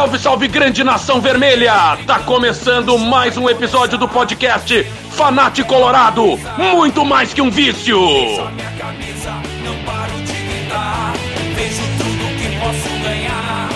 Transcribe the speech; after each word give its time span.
Salve, 0.00 0.18
salve, 0.18 0.48
grande 0.48 0.82
nação 0.82 1.20
vermelha! 1.20 1.98
Tá 2.06 2.20
começando 2.20 2.96
mais 2.96 3.36
um 3.36 3.50
episódio 3.50 3.98
do 3.98 4.08
podcast 4.08 4.82
Fanate 5.10 5.62
Colorado. 5.62 6.38
Muito 6.56 7.04
mais 7.04 7.34
que 7.34 7.42
um 7.42 7.50
vício. 7.50 7.98
Só 8.34 8.50
minha 8.50 8.70
camisa, 8.78 9.30
não 9.62 9.76
paro 9.84 10.14
de 10.22 10.32
gritar. 10.32 11.12
Vejo 11.54 11.82
tudo 11.98 12.24
que 12.38 12.48
posso 12.58 12.88
ganhar. 13.02 13.68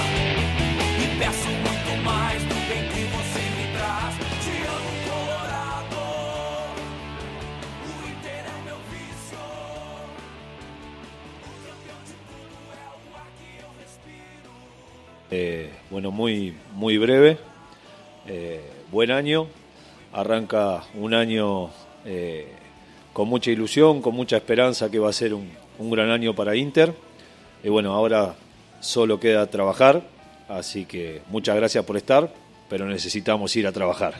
Peço 1.19 1.47
muito 1.51 2.03
mais 2.03 2.43
do 2.45 2.55
bem 2.55 2.89
que 2.89 3.05
você 3.05 3.41
me 3.41 3.67
traz. 3.77 4.15
Te 4.43 4.65
amo, 4.67 4.93
Colorado. 5.11 6.01
O 7.85 8.09
Inter 8.09 8.45
é 15.31 15.84
bueno, 15.95 16.11
muy, 16.11 16.53
muy 16.73 16.99
breve. 16.99 17.39
Eh, 18.27 18.61
buen 18.91 19.13
año. 19.13 19.47
Arranca 20.13 20.83
un 20.95 21.15
año 21.15 21.71
eh, 22.05 22.49
con 23.13 23.29
mucha 23.29 23.53
ilusión, 23.53 24.03
con 24.03 24.13
mucha 24.13 24.37
esperanza 24.37 24.91
que 24.91 24.99
va 24.99 25.11
a 25.11 25.13
ser 25.13 25.35
un, 25.35 25.49
un 25.79 25.91
gran 25.93 26.11
año 26.11 26.35
para 26.35 26.57
Inter. 26.57 26.93
Y 27.63 27.69
bueno, 27.69 27.93
ahora 27.93 28.35
solo 28.81 29.21
queda 29.21 29.47
trabajar. 29.47 30.03
Así 30.49 30.85
que 30.85 31.23
muchas 31.31 31.55
gracias 31.55 31.85
por 31.85 31.97
estar, 31.97 32.29
pero 32.69 32.87
necesitamos 32.87 33.55
ir 33.55 33.69
a 33.69 33.71
trabajar. 33.71 34.15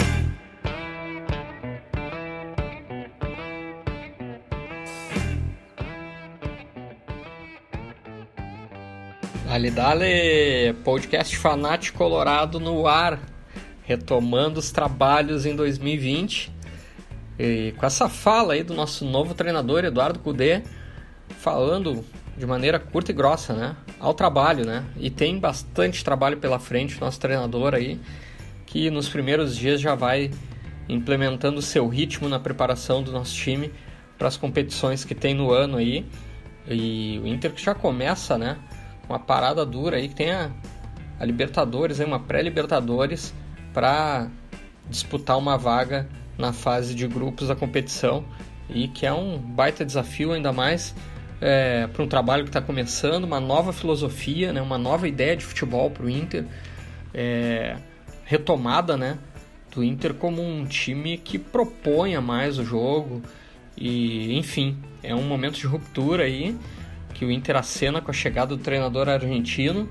Dale, 9.65 9.71
dale, 9.71 10.75
podcast 10.85 11.39
Fanático 11.39 11.97
Colorado 11.97 12.61
no 12.61 12.87
ar, 12.87 13.19
retomando 13.83 14.59
os 14.61 14.71
trabalhos 14.71 15.47
em 15.47 15.57
2020. 15.57 16.53
E 17.39 17.73
com 17.79 17.87
essa 17.87 18.09
fala 18.09 18.53
aí 18.53 18.63
do 18.63 18.75
nosso 18.75 19.07
novo 19.07 19.33
treinador, 19.33 19.85
Eduardo 19.85 20.19
Cudê, 20.19 20.63
falando 21.39 22.05
de 22.37 22.45
maneira 22.45 22.79
curta 22.79 23.11
e 23.11 23.15
grossa, 23.15 23.55
né? 23.55 23.77
Ao 23.99 24.13
trabalho, 24.13 24.67
né? 24.67 24.85
E 24.99 25.09
tem 25.09 25.39
bastante 25.39 26.05
trabalho 26.05 26.37
pela 26.37 26.59
frente, 26.59 27.01
nosso 27.01 27.19
treinador 27.19 27.75
aí, 27.75 27.99
que 28.67 28.91
nos 28.91 29.09
primeiros 29.09 29.57
dias 29.57 29.81
já 29.81 29.95
vai 29.95 30.31
implementando 30.91 31.61
o 31.61 31.63
seu 31.63 31.89
ritmo 31.89 32.29
na 32.29 32.39
preparação 32.39 33.03
do 33.03 33.11
nosso 33.11 33.35
time 33.35 33.73
para 34.19 34.29
as 34.29 34.37
competições 34.37 35.05
que 35.05 35.15
tem 35.15 35.33
no 35.33 35.51
ano 35.51 35.79
aí. 35.79 36.05
E 36.69 37.19
o 37.25 37.27
Inter 37.27 37.53
que 37.53 37.63
já 37.63 37.75
começa, 37.75 38.37
né? 38.37 38.59
Uma 39.09 39.19
parada 39.19 39.65
dura 39.65 39.97
aí 39.97 40.09
que 40.09 40.15
tem 40.15 40.33
a, 40.33 40.51
a 41.19 41.25
Libertadores, 41.25 42.01
aí, 42.01 42.07
uma 42.07 42.21
pré-Libertadores 42.21 43.35
para 43.73 44.29
disputar 44.89 45.39
uma 45.39 45.57
vaga 45.57 46.09
na 46.39 46.53
fase 46.53 46.95
de 46.95 47.07
grupos 47.07 47.49
da 47.49 47.57
competição 47.57 48.25
e 48.69 48.89
que 48.89 49.07
é 49.07 49.13
um 49.13 49.39
baita 49.39 49.85
desafio 49.85 50.33
ainda 50.33 50.53
mais 50.53 50.95
é, 51.41 51.87
para 51.87 52.03
um 52.03 52.09
trabalho 52.09 52.45
que 52.45 52.49
está 52.49 52.61
começando, 52.61 53.25
uma 53.25 53.41
nova 53.41 53.73
filosofia, 53.73 54.53
né, 54.53 54.63
uma 54.63 54.79
nova 54.79 55.07
ideia 55.07 55.37
de 55.37 55.45
futebol 55.45 55.91
para 55.91 56.07
o 56.07 56.11
Inter, 56.11 56.45
é, 57.13 57.77
retomada 58.25 58.97
né, 58.97 59.19
do 59.75 59.85
Inter 59.85 60.15
como 60.15 60.43
um 60.43 60.65
time 60.65 61.19
que 61.19 61.39
proponha 61.39 62.21
mais 62.21 62.59
o 62.59 62.65
jogo 62.65 63.23
e 63.77 64.37
enfim, 64.39 64.79
é 65.03 65.15
um 65.15 65.25
momento 65.25 65.59
de 65.59 65.67
ruptura 65.67 66.25
aí 66.25 66.57
que 67.15 67.25
o 67.25 67.31
Inter 67.31 67.57
acena 67.57 68.01
com 68.01 68.11
a 68.11 68.15
chegada 68.15 68.57
do 68.57 68.63
treinador 68.63 69.09
argentino 69.09 69.89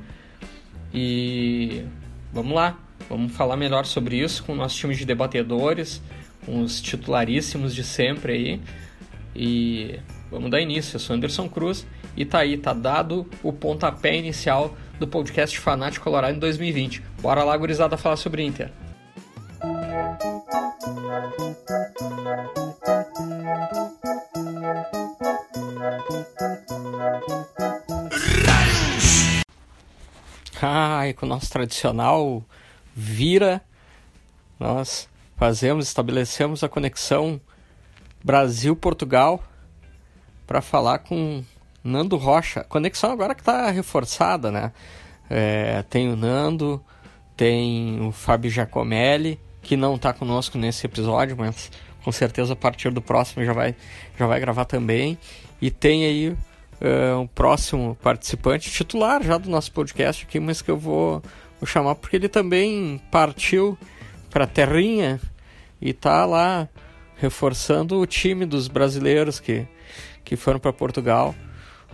e 0.94 1.84
vamos 2.32 2.54
lá, 2.54 2.78
vamos 3.10 3.32
falar 3.32 3.58
melhor 3.58 3.86
sobre 3.86 4.18
isso 4.18 4.44
com 4.44 4.54
o 4.54 4.56
nosso 4.56 4.78
time 4.78 4.94
de 4.94 5.06
debatedores, 5.06 6.02
com 6.46 6.62
os 6.62 6.82
titularíssimos 6.82 7.74
de 7.74 7.84
sempre 7.84 8.34
aí 8.34 8.62
e 9.36 10.00
vamos 10.30 10.52
dar 10.52 10.62
início. 10.62 10.96
Eu 10.96 11.00
sou 11.00 11.16
Anderson 11.16 11.50
Cruz 11.50 11.88
e 12.16 12.26
tá 12.26 12.40
aí, 12.40 12.58
tá 12.58 12.74
dado 12.74 13.28
o 13.42 13.52
pontapé 13.52 14.16
inicial 14.16 14.78
do 15.00 15.08
podcast 15.08 15.58
Fanático 15.58 16.04
Colorado 16.04 16.36
em 16.36 16.40
2020. 16.40 17.02
Bora 17.22 17.44
lá, 17.44 17.56
gurizada, 17.58 17.98
falar 17.98 18.18
sobre 18.18 18.44
Inter. 18.44 18.72
E 31.14 31.14
com 31.14 31.26
o 31.26 31.30
nosso 31.30 31.50
tradicional 31.50 32.44
vira, 32.96 33.62
nós 34.60 35.08
fazemos, 35.36 35.88
estabelecemos 35.88 36.64
a 36.64 36.70
conexão 36.70 37.40
Brasil-Portugal 38.24 39.44
para 40.48 40.62
falar 40.62 41.00
com 41.00 41.44
Nando 41.84 42.16
Rocha. 42.18 42.64
Conexão 42.64 43.12
agora 43.12 43.36
que 43.36 43.42
está 43.42 43.70
reforçada, 43.70 44.52
né? 44.52 44.72
É, 45.30 45.84
tem 45.84 46.10
o 46.10 46.16
Nando, 46.16 46.84
tem 47.36 48.02
o 48.02 48.12
Fábio 48.12 48.50
Giacomelli, 48.50 49.40
que 49.64 49.78
não 49.78 49.96
está 49.96 50.14
conosco 50.14 50.58
nesse 50.58 50.86
episódio, 50.86 51.36
mas 51.38 51.72
com 52.04 52.12
certeza 52.12 52.54
a 52.54 52.56
partir 52.56 52.92
do 52.92 53.02
próximo 53.02 53.44
já 53.46 53.54
vai, 53.54 53.76
já 54.20 54.28
vai 54.28 54.40
gravar 54.40 54.66
também. 54.66 55.18
E 55.62 55.72
tem 55.72 56.06
aí 56.06 56.30
uh, 56.30 57.20
um 57.20 57.26
próximo 57.26 57.98
participante 58.04 58.70
titular 58.70 59.24
já 59.24 59.38
do 59.38 59.50
nosso 59.50 59.72
podcast 59.72 60.26
aqui, 60.26 60.40
mas 60.40 60.62
que 60.62 60.70
eu 60.70 60.78
vou, 60.78 61.22
vou 61.60 61.66
chamar 61.66 61.96
porque 61.96 62.18
ele 62.18 62.28
também 62.28 63.02
partiu 63.10 63.78
para 64.30 64.44
a 64.44 64.48
terrinha 64.48 65.20
e 65.82 65.92
está 65.92 66.26
lá 66.26 66.68
reforçando 67.18 68.00
o 68.00 68.06
time 68.06 68.46
dos 68.46 68.68
brasileiros 68.68 69.40
que, 69.40 69.66
que 70.26 70.36
foram 70.36 70.60
para 70.60 70.74
Portugal, 70.74 71.34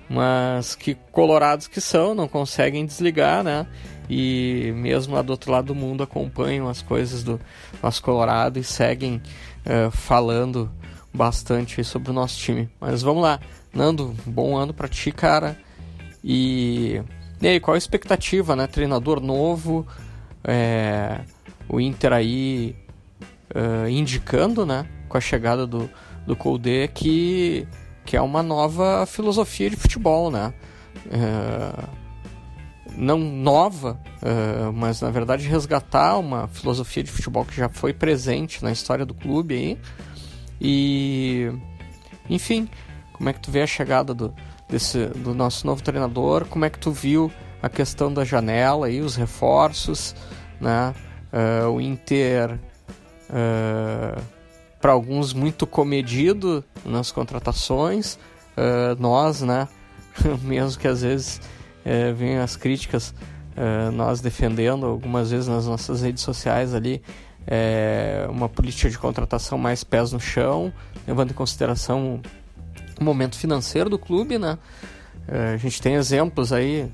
mas 0.09 0.74
que 0.74 0.96
colorados 1.12 1.68
que 1.68 1.80
são, 1.80 2.16
não 2.16 2.28
conseguem 2.28 2.84
desligar, 2.86 3.44
né? 3.44 3.68
E 4.09 4.73
mesmo 4.75 5.15
lá 5.15 5.21
do 5.21 5.29
outro 5.29 5.51
lado 5.51 5.67
do 5.67 5.75
mundo 5.75 6.01
acompanham 6.01 6.67
as 6.67 6.81
coisas 6.81 7.23
do 7.23 7.39
nosso 7.81 8.01
Colorado 8.01 8.57
e 8.57 8.63
seguem 8.63 9.21
uh, 9.65 9.91
falando 9.91 10.71
bastante 11.13 11.83
sobre 11.83 12.09
o 12.09 12.13
nosso 12.13 12.37
time. 12.39 12.69
Mas 12.79 13.01
vamos 13.01 13.21
lá, 13.21 13.39
Nando, 13.73 14.15
bom 14.25 14.57
ano 14.57 14.73
para 14.73 14.87
ti, 14.87 15.11
cara. 15.11 15.57
E, 16.23 17.01
e 17.41 17.47
aí, 17.47 17.59
qual 17.59 17.75
a 17.75 17.77
expectativa, 17.77 18.55
né? 18.55 18.67
Treinador 18.67 19.21
novo, 19.21 19.85
é, 20.43 21.21
o 21.67 21.79
Inter 21.79 22.13
aí 22.13 22.75
uh, 23.55 23.87
indicando, 23.87 24.65
né? 24.65 24.85
Com 25.07 25.17
a 25.17 25.21
chegada 25.21 25.65
do, 25.65 25.89
do 26.25 26.35
Colde 26.35 26.89
que, 26.93 27.67
que 28.05 28.17
é 28.17 28.21
uma 28.21 28.43
nova 28.43 29.05
filosofia 29.05 29.69
de 29.69 29.75
futebol, 29.75 30.31
né? 30.31 30.53
Uh, 31.05 32.08
não 32.99 33.17
nova, 33.17 33.97
uh, 34.21 34.73
mas 34.73 34.99
na 34.99 35.09
verdade 35.09 35.47
resgatar 35.47 36.17
uma 36.17 36.49
filosofia 36.49 37.01
de 37.01 37.09
futebol 37.09 37.45
que 37.45 37.55
já 37.55 37.69
foi 37.69 37.93
presente 37.93 38.61
na 38.61 38.71
história 38.71 39.05
do 39.05 39.13
clube 39.13 39.55
aí. 39.55 39.77
E 40.59 41.49
enfim, 42.29 42.67
como 43.13 43.29
é 43.29 43.33
que 43.33 43.39
tu 43.39 43.50
vê 43.50 43.62
a 43.62 43.68
chegada 43.68 44.13
do, 44.13 44.33
desse, 44.68 45.06
do 45.07 45.33
nosso 45.33 45.65
novo 45.65 45.81
treinador? 45.81 46.45
Como 46.45 46.65
é 46.65 46.69
que 46.69 46.77
tu 46.77 46.91
viu 46.91 47.31
a 47.62 47.69
questão 47.69 48.13
da 48.13 48.25
janela 48.25 48.89
e 48.89 49.00
os 49.00 49.15
reforços, 49.15 50.13
né? 50.59 50.94
Uh, 51.31 51.69
o 51.69 51.79
Inter, 51.79 52.59
uh, 53.29 54.21
para 54.81 54.91
alguns, 54.91 55.31
muito 55.33 55.65
comedido 55.65 56.63
nas 56.85 57.12
contratações. 57.12 58.19
Nós, 58.97 59.41
né? 59.41 59.69
Mesmo 60.44 60.77
que 60.77 60.88
às 60.88 61.01
vezes 61.01 61.39
uh, 61.85 62.15
venham 62.15 62.43
as 62.43 62.55
críticas, 62.55 63.13
nós 63.93 64.21
defendendo 64.21 64.85
algumas 64.85 65.31
vezes 65.31 65.49
nas 65.49 65.67
nossas 65.67 66.01
redes 66.01 66.23
sociais 66.23 66.73
ali 66.73 67.01
uma 68.29 68.47
política 68.47 68.89
de 68.89 68.97
contratação 68.97 69.57
mais 69.57 69.83
pés 69.83 70.13
no 70.13 70.19
chão, 70.19 70.71
levando 71.05 71.31
em 71.31 71.33
consideração 71.33 72.21
o 72.97 73.03
momento 73.03 73.37
financeiro 73.37 73.89
do 73.89 73.99
clube, 73.99 74.37
né? 74.37 74.57
a 75.27 75.57
gente 75.57 75.81
tem 75.81 75.95
exemplos 75.95 76.53
aí 76.53 76.89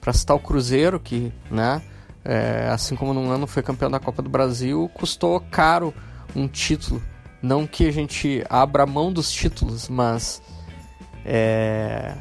para 0.00 0.12
citar 0.12 0.36
o 0.36 0.40
Cruzeiro 0.40 0.98
que, 0.98 1.32
né? 1.48 1.80
É, 2.24 2.68
assim 2.70 2.94
como 2.94 3.12
num 3.14 3.30
ano 3.30 3.46
foi 3.46 3.62
campeão 3.62 3.90
da 3.90 3.98
Copa 3.98 4.22
do 4.22 4.28
Brasil, 4.28 4.90
custou 4.94 5.40
caro 5.50 5.94
um 6.34 6.46
título. 6.46 7.02
Não 7.40 7.66
que 7.66 7.86
a 7.86 7.92
gente 7.92 8.44
abra 8.48 8.86
mão 8.86 9.12
dos 9.12 9.30
títulos, 9.30 9.88
mas 9.88 10.40
é, 11.24 12.14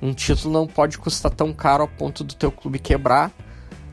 um 0.00 0.12
título 0.12 0.52
não 0.52 0.66
pode 0.66 0.98
custar 0.98 1.30
tão 1.32 1.52
caro 1.52 1.82
ao 1.82 1.88
ponto 1.88 2.24
do 2.24 2.34
teu 2.34 2.50
clube 2.50 2.78
quebrar 2.78 3.30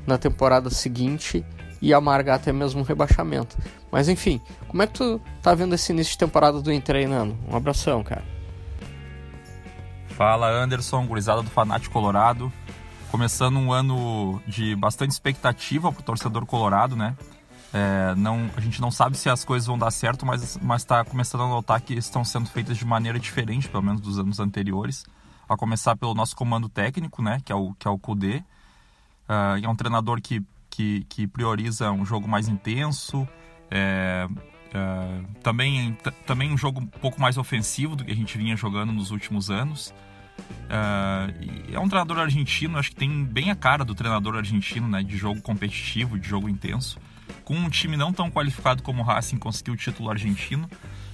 na 0.05 0.17
temporada 0.17 0.69
seguinte 0.69 1.45
e 1.81 1.93
amargar 1.93 2.35
até 2.35 2.51
mesmo 2.51 2.81
um 2.81 2.83
rebaixamento. 2.83 3.57
Mas 3.91 4.09
enfim, 4.09 4.41
como 4.67 4.83
é 4.83 4.87
que 4.87 4.93
tu 4.93 5.21
tá 5.41 5.53
vendo 5.53 5.75
esse 5.75 5.91
início 5.91 6.11
de 6.11 6.17
temporada 6.17 6.61
do 6.61 6.71
Inter 6.71 6.97
aí, 6.97 7.07
Nando? 7.07 7.37
Um 7.47 7.55
abração, 7.55 8.03
cara. 8.03 8.23
Fala 10.09 10.49
Anderson, 10.49 11.05
gurizada 11.05 11.41
do 11.41 11.49
Fanático 11.49 11.93
Colorado. 11.93 12.51
Começando 13.09 13.57
um 13.57 13.71
ano 13.71 14.41
de 14.45 14.75
bastante 14.75 15.11
expectativa 15.11 15.91
pro 15.91 16.03
torcedor 16.03 16.45
colorado, 16.45 16.95
né? 16.95 17.15
É, 17.73 18.13
não, 18.15 18.49
a 18.55 18.61
gente 18.61 18.81
não 18.81 18.91
sabe 18.91 19.17
se 19.17 19.29
as 19.29 19.45
coisas 19.45 19.67
vão 19.67 19.77
dar 19.77 19.91
certo, 19.91 20.25
mas 20.25 20.59
está 20.77 21.05
começando 21.05 21.41
a 21.41 21.47
notar 21.47 21.79
que 21.81 21.93
estão 21.93 22.25
sendo 22.25 22.49
feitas 22.49 22.77
de 22.77 22.85
maneira 22.85 23.19
diferente, 23.19 23.69
pelo 23.69 23.83
menos 23.83 24.01
dos 24.01 24.19
anos 24.19 24.39
anteriores. 24.39 25.05
A 25.49 25.57
começar 25.57 25.97
pelo 25.97 26.13
nosso 26.13 26.35
comando 26.35 26.69
técnico, 26.69 27.21
né, 27.21 27.41
que 27.43 27.51
é 27.51 27.55
o, 27.55 27.73
que 27.73 27.87
é 27.87 27.91
o 27.91 27.97
Kudê. 27.97 28.43
Uh, 29.27 29.63
é 29.63 29.67
um 29.67 29.75
treinador 29.75 30.21
que, 30.21 30.41
que, 30.69 31.05
que, 31.09 31.27
prioriza 31.27 31.91
um 31.91 32.05
jogo 32.05 32.27
mais 32.27 32.47
intenso, 32.47 33.27
é, 33.69 34.27
é, 34.73 35.21
também, 35.43 35.97
também 36.25 36.51
um 36.51 36.57
jogo 36.57 36.81
um 36.81 36.85
pouco 36.85 37.21
mais 37.21 37.37
ofensivo 37.37 37.95
do 37.95 38.03
que 38.03 38.11
a 38.11 38.15
gente 38.15 38.37
vinha 38.37 38.55
jogando 38.55 38.91
nos 38.91 39.11
últimos 39.11 39.49
anos. 39.49 39.93
Uh, 40.39 41.73
é 41.73 41.79
um 41.79 41.87
treinador 41.87 42.19
argentino, 42.19 42.77
acho 42.77 42.91
que 42.91 42.95
tem 42.95 43.23
bem 43.23 43.51
a 43.51 43.55
cara 43.55 43.83
do 43.83 43.93
treinador 43.93 44.35
argentino, 44.35 44.87
né, 44.87 45.03
de 45.03 45.17
jogo 45.17 45.41
competitivo, 45.41 46.17
de 46.17 46.27
jogo 46.27 46.47
intenso. 46.47 46.97
Com 47.43 47.55
um 47.55 47.69
time 47.69 47.97
não 47.97 48.13
tão 48.13 48.31
qualificado 48.31 48.81
como 48.81 49.01
o 49.01 49.05
Racing, 49.05 49.37
conseguiu 49.37 49.73
o 49.73 49.77
título 49.77 50.09
argentino. 50.09 50.69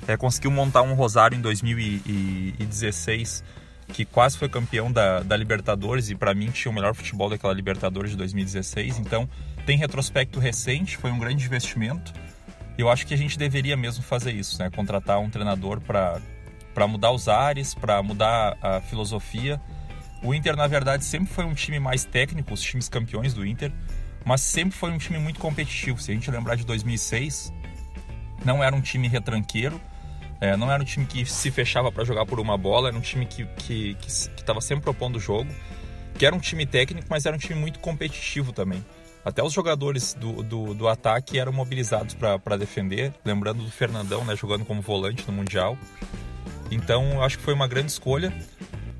É, 0.07 0.15
conseguiu 0.15 0.51
montar 0.51 0.81
um 0.81 0.93
Rosário 0.93 1.37
em 1.37 1.41
2016 1.41 3.43
que 3.87 4.05
quase 4.05 4.37
foi 4.37 4.49
campeão 4.49 4.91
da, 4.91 5.21
da 5.21 5.37
Libertadores 5.37 6.09
e 6.09 6.15
para 6.15 6.33
mim 6.33 6.49
tinha 6.51 6.71
o 6.71 6.75
melhor 6.75 6.93
futebol 6.93 7.29
daquela 7.29 7.53
Libertadores 7.53 8.11
de 8.11 8.17
2016. 8.17 8.99
Então 8.99 9.29
tem 9.65 9.77
retrospecto 9.77 10.39
recente, 10.39 10.97
foi 10.97 11.11
um 11.11 11.19
grande 11.19 11.45
investimento. 11.45 12.13
Eu 12.77 12.89
acho 12.89 13.05
que 13.07 13.13
a 13.13 13.17
gente 13.17 13.37
deveria 13.37 13.77
mesmo 13.77 14.03
fazer 14.03 14.33
isso, 14.33 14.59
né? 14.59 14.69
Contratar 14.69 15.19
um 15.19 15.29
treinador 15.29 15.79
para 15.79 16.87
mudar 16.87 17.11
os 17.11 17.27
ares, 17.27 17.73
para 17.73 18.01
mudar 18.03 18.57
a 18.61 18.81
filosofia. 18.81 19.61
O 20.21 20.33
Inter, 20.33 20.55
na 20.55 20.67
verdade, 20.67 21.05
sempre 21.05 21.33
foi 21.33 21.45
um 21.45 21.53
time 21.53 21.79
mais 21.79 22.03
técnico, 22.03 22.53
os 22.53 22.61
times 22.61 22.89
campeões 22.89 23.33
do 23.33 23.45
Inter, 23.45 23.71
mas 24.25 24.41
sempre 24.41 24.75
foi 24.75 24.91
um 24.91 24.97
time 24.97 25.19
muito 25.19 25.39
competitivo. 25.39 26.01
Se 26.01 26.11
a 26.11 26.13
gente 26.13 26.29
lembrar 26.29 26.55
de 26.55 26.65
2006, 26.65 27.53
não 28.43 28.63
era 28.63 28.75
um 28.75 28.81
time 28.81 29.07
retranqueiro, 29.07 29.79
é, 30.41 30.55
não 30.57 30.71
era 30.71 30.81
um 30.81 30.85
time 30.85 31.05
que 31.05 31.25
se 31.25 31.49
fechava 31.51 31.91
para 31.91 32.03
jogar 32.03 32.25
por 32.25 32.39
uma 32.39 32.57
bola, 32.57 32.89
era 32.89 32.97
um 32.97 33.01
time 33.01 33.25
que 33.25 33.47
estava 34.07 34.61
sempre 34.61 34.83
propondo 34.83 35.15
o 35.15 35.19
jogo, 35.19 35.49
que 36.17 36.25
era 36.25 36.35
um 36.35 36.39
time 36.39 36.65
técnico, 36.65 37.07
mas 37.09 37.25
era 37.25 37.35
um 37.35 37.39
time 37.39 37.59
muito 37.59 37.79
competitivo 37.79 38.51
também. 38.51 38.83
Até 39.23 39.41
os 39.41 39.51
jogadores 39.51 40.13
do, 40.13 40.43
do, 40.43 40.73
do 40.75 40.87
ataque 40.87 41.39
eram 41.39 41.51
mobilizados 41.51 42.13
para 42.13 42.57
defender, 42.57 43.11
lembrando 43.25 43.63
do 43.63 43.71
Fernandão, 43.71 44.23
né, 44.23 44.35
jogando 44.35 44.63
como 44.63 44.81
volante 44.81 45.23
no 45.25 45.33
Mundial. 45.33 45.75
Então, 46.69 47.23
acho 47.23 47.37
que 47.37 47.43
foi 47.43 47.53
uma 47.53 47.67
grande 47.67 47.91
escolha. 47.91 48.31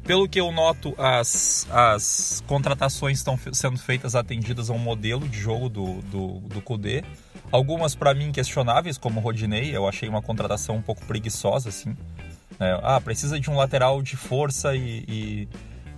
Pelo 0.06 0.30
que 0.30 0.40
eu 0.40 0.52
noto, 0.52 0.94
as, 1.00 1.68
as 1.72 2.44
contratações 2.46 3.18
estão 3.18 3.40
sendo 3.52 3.80
feitas 3.80 4.16
atendidas 4.16 4.69
a 4.69 4.74
um 4.74 4.78
modelo 4.78 5.28
de 5.28 5.40
jogo 5.40 5.68
do, 5.68 6.02
do, 6.04 6.40
do 6.42 6.62
Kudê. 6.62 7.04
Algumas, 7.52 7.96
para 7.96 8.13
mim, 8.13 8.31
questionáveis, 8.31 9.00
como 9.00 9.19
o 9.19 9.24
Rodinei, 9.24 9.75
eu 9.75 9.88
achei 9.88 10.07
uma 10.07 10.22
contratação 10.22 10.75
um 10.75 10.81
pouco 10.81 11.04
preguiçosa, 11.06 11.69
assim. 11.69 11.98
É, 12.60 12.80
ah, 12.84 13.02
precisa 13.02 13.40
de 13.40 13.50
um 13.50 13.56
lateral 13.56 14.00
de 14.04 14.16
força 14.16 14.75
e, 14.75 15.06
e, 15.07 15.50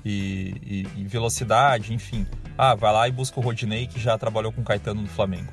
e, 0.05 0.87
e, 0.95 1.03
velocidade, 1.03 1.93
enfim. 1.93 2.25
Ah, 2.57 2.75
vai 2.75 2.93
lá 2.93 3.07
e 3.09 3.11
busca 3.11 3.37
o 3.37 3.43
Rodinei, 3.43 3.87
que 3.87 3.99
já 3.99 4.17
trabalhou 4.17 4.53
com 4.53 4.61
o 4.61 4.63
Caetano 4.63 5.01
no 5.01 5.09
Flamengo. 5.09 5.51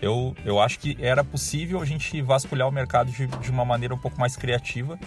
Eu, 0.00 0.34
eu 0.46 0.58
acho 0.58 0.78
que 0.78 0.96
era 0.98 1.22
possível 1.22 1.80
a 1.80 1.84
gente 1.84 2.22
vasculhar 2.22 2.66
o 2.66 2.72
mercado 2.72 3.12
de, 3.12 3.26
de 3.26 3.50
uma 3.50 3.66
maneira 3.66 3.94
um 3.94 3.98
pouco 3.98 4.18
mais 4.18 4.34
criativa 4.34 4.98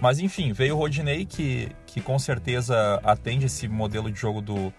mas 0.00 0.18
enfim, 0.18 0.52
veio 0.52 0.74
o 0.74 0.78
Rodinei, 0.78 1.24
que, 1.24 1.68
que 1.86 2.00
com 2.00 2.18
certeza 2.18 3.00
atende 3.04 3.46
esse 3.46 3.68
modelo 3.68 4.10
de 4.10 4.18
jogo 4.18 4.40
do, 4.40 4.72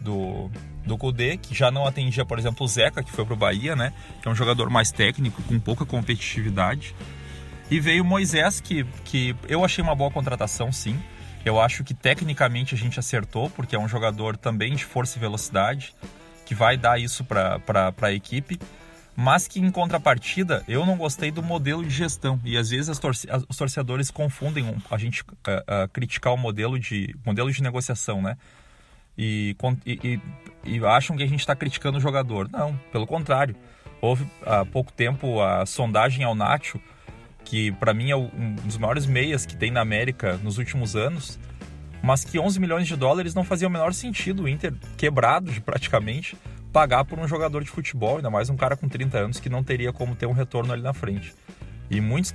do, 0.00 0.50
do 0.86 0.96
Kudê, 0.96 1.36
que 1.36 1.54
já 1.54 1.70
não 1.70 1.86
atendia, 1.86 2.24
por 2.24 2.38
exemplo, 2.38 2.64
o 2.64 2.68
Zeca, 2.68 3.02
que 3.02 3.10
foi 3.10 3.24
pro 3.24 3.34
Bahia, 3.34 3.74
né? 3.74 3.92
Que 4.22 4.28
é 4.28 4.30
um 4.30 4.34
jogador 4.34 4.70
mais 4.70 4.92
técnico, 4.92 5.42
com 5.42 5.58
pouca 5.58 5.84
competitividade. 5.84 6.94
E 7.70 7.80
veio 7.80 8.02
o 8.02 8.06
Moisés, 8.06 8.60
que, 8.60 8.84
que 9.04 9.34
eu 9.48 9.64
achei 9.64 9.82
uma 9.82 9.94
boa 9.94 10.10
contratação, 10.10 10.70
sim. 10.70 10.98
Eu 11.44 11.60
acho 11.60 11.82
que 11.82 11.94
tecnicamente 11.94 12.74
a 12.74 12.78
gente 12.78 12.98
acertou, 12.98 13.50
porque 13.50 13.74
é 13.74 13.78
um 13.78 13.88
jogador 13.88 14.36
também 14.36 14.74
de 14.74 14.84
força 14.84 15.18
e 15.18 15.20
velocidade, 15.20 15.94
que 16.46 16.54
vai 16.54 16.76
dar 16.76 17.00
isso 17.00 17.24
para 17.24 17.60
a 18.02 18.12
equipe 18.12 18.58
mas 19.16 19.46
que 19.46 19.60
em 19.60 19.70
contrapartida 19.70 20.64
eu 20.68 20.86
não 20.86 20.96
gostei 20.96 21.30
do 21.30 21.42
modelo 21.42 21.84
de 21.84 21.90
gestão 21.90 22.40
e 22.44 22.56
às 22.56 22.70
vezes 22.70 22.98
torce 22.98 23.28
os 23.48 23.56
torcedores 23.56 24.10
confundem 24.10 24.74
a 24.90 24.96
gente 24.96 25.24
criticar 25.92 26.32
o 26.32 26.36
modelo 26.36 26.78
de 26.78 27.14
modelo 27.24 27.52
de 27.52 27.62
negociação, 27.62 28.22
né? 28.22 28.36
E, 29.18 29.54
e, 29.84 30.20
e 30.64 30.84
acham 30.86 31.16
que 31.16 31.22
a 31.22 31.26
gente 31.26 31.40
está 31.40 31.54
criticando 31.54 31.98
o 31.98 32.00
jogador. 32.00 32.48
Não, 32.50 32.74
pelo 32.90 33.06
contrário. 33.06 33.54
Houve 34.00 34.26
há 34.46 34.64
pouco 34.64 34.90
tempo 34.90 35.42
a 35.42 35.66
sondagem 35.66 36.24
ao 36.24 36.34
Nacho, 36.34 36.80
que 37.44 37.70
para 37.72 37.92
mim 37.92 38.10
é 38.10 38.16
um 38.16 38.54
dos 38.64 38.78
maiores 38.78 39.04
meias 39.04 39.44
que 39.44 39.54
tem 39.54 39.70
na 39.70 39.82
América 39.82 40.38
nos 40.38 40.56
últimos 40.56 40.96
anos, 40.96 41.38
mas 42.02 42.24
que 42.24 42.38
11 42.38 42.58
milhões 42.58 42.86
de 42.86 42.96
dólares 42.96 43.34
não 43.34 43.44
fazia 43.44 43.68
o 43.68 43.70
menor 43.70 43.92
sentido. 43.92 44.44
O 44.44 44.48
Inter 44.48 44.72
quebrado 44.96 45.52
praticamente 45.60 46.34
pagar 46.72 47.04
por 47.04 47.18
um 47.18 47.26
jogador 47.26 47.64
de 47.64 47.70
futebol, 47.70 48.16
ainda 48.16 48.30
mais 48.30 48.48
um 48.48 48.56
cara 48.56 48.76
com 48.76 48.88
30 48.88 49.18
anos 49.18 49.40
que 49.40 49.48
não 49.48 49.62
teria 49.62 49.92
como 49.92 50.14
ter 50.14 50.26
um 50.26 50.32
retorno 50.32 50.72
ali 50.72 50.82
na 50.82 50.92
frente. 50.92 51.34
E 51.90 52.00
muitos 52.00 52.32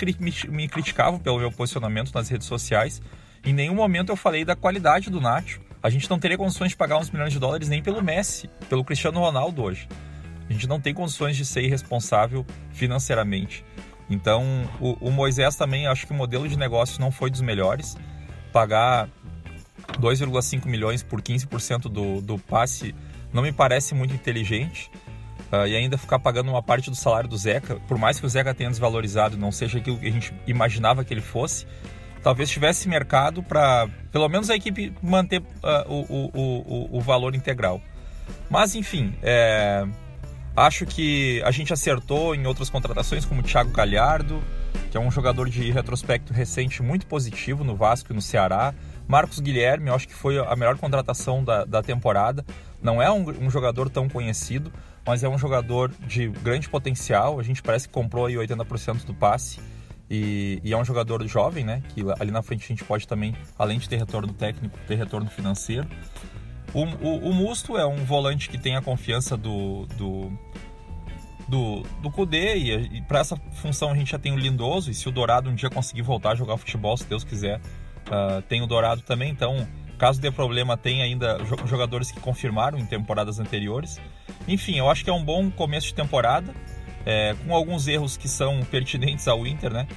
me 0.49 0.67
criticavam 0.67 1.17
pelo 1.17 1.39
meu 1.39 1.51
posicionamento 1.51 2.13
nas 2.13 2.27
redes 2.27 2.45
sociais. 2.45 3.01
Em 3.45 3.53
nenhum 3.53 3.75
momento 3.75 4.11
eu 4.11 4.17
falei 4.17 4.43
da 4.43 4.55
qualidade 4.55 5.09
do 5.09 5.21
Nacho. 5.21 5.61
A 5.81 5.89
gente 5.89 6.09
não 6.09 6.19
teria 6.19 6.37
condições 6.37 6.71
de 6.71 6.75
pagar 6.75 6.97
uns 6.97 7.09
milhões 7.09 7.31
de 7.31 7.39
dólares 7.39 7.69
nem 7.69 7.81
pelo 7.81 8.03
Messi, 8.03 8.49
pelo 8.67 8.83
Cristiano 8.83 9.19
Ronaldo 9.19 9.63
hoje. 9.63 9.87
A 10.49 10.51
gente 10.51 10.67
não 10.67 10.79
tem 10.79 10.93
condições 10.93 11.37
de 11.37 11.45
ser 11.45 11.63
irresponsável 11.63 12.45
financeiramente. 12.71 13.63
Então, 14.09 14.69
o, 14.79 15.07
o 15.07 15.11
Moisés 15.11 15.55
também, 15.55 15.87
acho 15.87 16.05
que 16.05 16.11
o 16.11 16.15
modelo 16.15 16.47
de 16.47 16.57
negócio 16.57 16.99
não 16.99 17.11
foi 17.11 17.29
dos 17.29 17.41
melhores. 17.41 17.95
Pagar 18.51 19.07
2,5 19.99 20.65
milhões 20.65 21.01
por 21.01 21.21
15% 21.21 21.83
do, 21.83 22.21
do 22.21 22.37
passe 22.37 22.93
não 23.35 23.43
me 23.43 23.51
parece 23.51 23.93
muito 23.93 24.13
inteligente. 24.13 24.89
Uh, 25.51 25.67
e 25.67 25.75
ainda 25.75 25.97
ficar 25.97 26.17
pagando 26.17 26.49
uma 26.49 26.63
parte 26.63 26.89
do 26.89 26.95
salário 26.95 27.29
do 27.29 27.37
Zeca, 27.37 27.75
por 27.87 27.97
mais 27.99 28.19
que 28.19 28.25
o 28.25 28.29
Zeca 28.29 28.53
tenha 28.53 28.69
desvalorizado, 28.69 29.37
não 29.37 29.51
seja 29.51 29.77
aquilo 29.77 29.99
que 29.99 30.07
a 30.07 30.11
gente 30.11 30.33
imaginava 30.47 31.03
que 31.03 31.13
ele 31.13 31.21
fosse, 31.21 31.67
talvez 32.23 32.49
tivesse 32.49 32.89
mercado 32.89 33.43
para, 33.43 33.87
pelo 34.11 34.27
menos, 34.27 34.49
a 34.49 34.55
equipe 34.55 34.91
manter 35.03 35.41
uh, 35.41 35.45
o, 35.87 36.31
o, 36.33 36.61
o, 36.65 36.97
o, 36.97 37.01
valor 37.01 37.35
integral. 37.35 37.79
Mas, 38.49 38.73
enfim, 38.73 39.13
é, 39.21 39.85
acho 40.55 40.85
que 40.87 41.43
a 41.43 41.51
gente 41.51 41.71
acertou 41.71 42.33
em 42.33 42.47
outras 42.47 42.69
contratações, 42.69 43.25
como 43.25 43.41
o 43.41 43.43
Thiago 43.43 43.69
Galhardo, 43.69 44.41
que 44.89 44.97
é 44.97 44.99
um 44.99 45.11
jogador 45.11 45.49
de 45.49 45.69
retrospecto 45.71 46.33
recente 46.33 46.81
muito 46.81 47.05
positivo 47.05 47.63
no 47.63 47.75
Vasco 47.75 48.11
e 48.11 48.15
no 48.15 48.21
Ceará. 48.21 48.73
Marcos 49.07 49.39
Guilherme, 49.39 49.89
eu 49.89 49.93
acho 49.93 50.07
que 50.07 50.15
foi 50.15 50.39
a 50.39 50.55
melhor 50.55 50.77
contratação 50.77 51.43
da, 51.43 51.65
da 51.65 51.83
temporada. 51.83 52.43
Não 52.85 53.01
é 53.01 53.11
um, 53.11 53.27
um, 53.45 53.49
jogador 53.49 53.89
tão 53.89 54.07
conhecido, 54.07 54.71
mas 55.03 55.23
é 55.23 55.27
um 55.27 55.39
jogador 55.39 55.91
de 56.07 56.27
grande 56.27 56.69
potencial. 56.69 57.39
A 57.39 57.43
gente 57.43 57.63
parece 57.63 57.87
que 57.87 57.93
comprou 57.95 58.27
aí 58.27 58.35
80% 58.35 59.05
do 59.05 59.13
passe. 59.15 59.59
E, 60.07 60.61
e, 60.63 60.71
é 60.71 60.77
um 60.77 60.85
jogador 60.85 61.25
jovem, 61.27 61.65
né? 61.65 61.81
Que 61.89 62.03
ali 62.19 62.29
na 62.29 62.43
frente 62.43 62.63
a 62.63 62.67
gente 62.67 62.83
pode 62.83 63.07
também, 63.07 63.35
além 63.57 63.79
de 63.79 63.89
ter 63.89 63.97
retorno 63.97 64.31
técnico, 64.31 64.77
ter 64.87 64.93
retorno 64.93 65.27
financeiro. 65.31 65.87
O, 66.75 66.83
o, 66.83 67.29
o 67.29 67.33
Musto 67.33 67.75
é 67.75 67.87
um 67.87 68.05
volante 68.05 68.49
que 68.49 68.57
tem 68.59 68.75
a 68.75 68.83
confiança 68.83 69.35
do, 69.35 69.87
do, 69.97 70.31
do, 71.47 71.81
do 72.03 72.11
Kudê 72.11 72.55
e, 72.55 72.97
e 72.97 73.01
para 73.01 73.17
essa 73.17 73.35
função 73.53 73.89
a 73.89 73.95
gente 73.95 74.11
já 74.11 74.19
tem 74.19 74.31
o 74.31 74.37
Lindoso. 74.37 74.91
E 74.91 74.93
se 74.93 75.09
o 75.09 75.11
Dourado 75.11 75.49
um 75.49 75.55
dia 75.55 75.71
conseguir 75.71 76.03
voltar 76.03 76.33
a 76.33 76.35
jogar 76.35 76.55
futebol, 76.57 76.95
se 76.95 77.05
Deus 77.05 77.23
quiser, 77.23 77.59
uh, 77.59 78.43
tem 78.43 78.61
o 78.61 78.67
Dourado 78.67 79.01
também. 79.01 79.31
Então 79.31 79.67
Caso 79.97 80.19
dê 80.19 80.29
problema, 80.29 80.75
tem 80.75 81.01
ainda 81.01 81.37
jogadores 81.65 82.11
que 82.11 82.19
confirmaram 82.19 82.77
em 82.77 82.85
temporadas 82.85 83.39
anteriores. 83.39 83.99
Enfim, 84.47 84.77
eu 84.77 84.89
acho 84.89 85.03
que 85.03 85.09
é 85.09 85.13
um 85.13 85.23
bom 85.23 85.49
começo 85.49 85.87
de 85.87 85.93
temporada, 85.93 86.53
é, 87.05 87.33
com 87.45 87.55
alguns 87.55 87.87
erros 87.87 88.17
que 88.17 88.27
são 88.27 88.61
pertinentes 88.65 89.27
ao 89.27 89.47
Inter, 89.47 89.71
né? 89.71 89.87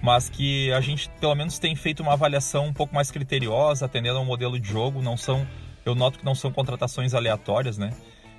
Mas 0.00 0.28
que 0.28 0.72
a 0.72 0.80
gente 0.80 1.10
pelo 1.20 1.34
menos 1.34 1.58
tem 1.58 1.74
feito 1.74 2.00
uma 2.00 2.12
avaliação 2.12 2.66
um 2.66 2.72
pouco 2.72 2.94
mais 2.94 3.10
criteriosa, 3.10 3.86
atendendo 3.86 4.18
ao 4.18 4.24
modelo 4.24 4.60
de 4.60 4.68
jogo. 4.68 5.02
Não 5.02 5.16
são, 5.16 5.44
eu 5.84 5.94
noto 5.94 6.20
que 6.20 6.24
não 6.24 6.36
são 6.36 6.52
contratações 6.52 7.12
aleatórias, 7.12 7.78
né? 7.78 7.92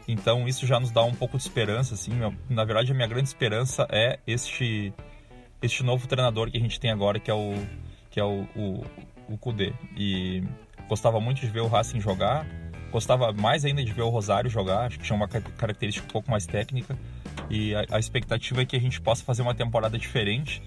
Então 0.08 0.48
isso 0.48 0.66
já 0.66 0.80
nos 0.80 0.90
dá 0.90 1.04
um 1.04 1.14
pouco 1.14 1.38
de 1.38 1.44
esperança, 1.44 1.96
assim. 1.96 2.12
Na 2.50 2.64
verdade, 2.64 2.92
a 2.92 2.96
minha 2.96 3.08
grande 3.08 3.28
esperança 3.28 3.86
é 3.92 4.20
este, 4.26 4.94
este 5.62 5.84
novo 5.84 6.08
treinador 6.08 6.50
que 6.50 6.58
a 6.58 6.62
gente 6.62 6.80
tem 6.80 6.92
agora, 6.92 7.20
que 7.20 7.30
é 7.30 7.34
o, 7.34 7.54
que 8.10 8.20
é 8.22 8.24
o, 8.24 8.48
o, 8.56 8.86
o 9.28 9.38
Kudê. 9.38 9.74
E 9.98 10.44
Gostava 10.90 11.22
muito 11.22 11.40
de 11.40 11.48
ver 11.48 11.62
o 11.62 11.68
Racing 11.68 12.02
jogar, 12.02 12.48
gostava 12.92 13.32
mais 13.32 13.64
ainda 13.64 13.84
de 13.84 13.94
ver 13.94 14.02
o 14.02 14.10
Rosário 14.10 14.50
jogar, 14.50 14.88
acho 14.88 14.98
que 14.98 15.06
tinha 15.06 15.16
uma 15.16 15.28
característica 15.28 16.06
um 16.06 16.10
pouco 16.10 16.30
mais 16.30 16.46
técnica. 16.46 16.98
e 17.50 17.76
a, 17.76 17.86
a 17.92 18.00
expectativa 18.00 18.64
é 18.64 18.66
que 18.66 18.76
a 18.76 18.80
gente 18.80 19.00
possa 19.00 19.24
fazer 19.24 19.44
uma 19.44 19.54
temporada 19.54 19.98
diferente. 19.98 20.62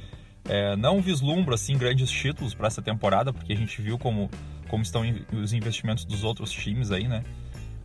É, 0.48 0.74
não 0.76 1.00
vislumbro 1.00 1.54
assim 1.54 1.76
grandes 1.76 2.10
títulos 2.10 2.54
para 2.54 2.68
essa 2.68 2.80
temporada, 2.80 3.32
porque 3.32 3.52
a 3.52 3.56
gente 3.56 3.82
viu 3.82 3.98
como, 3.98 4.30
como 4.68 4.82
estão 4.82 5.02
os 5.32 5.52
investimentos 5.52 6.04
dos 6.04 6.24
outros 6.24 6.50
times 6.52 6.90
aí, 6.90 7.06
né? 7.06 7.22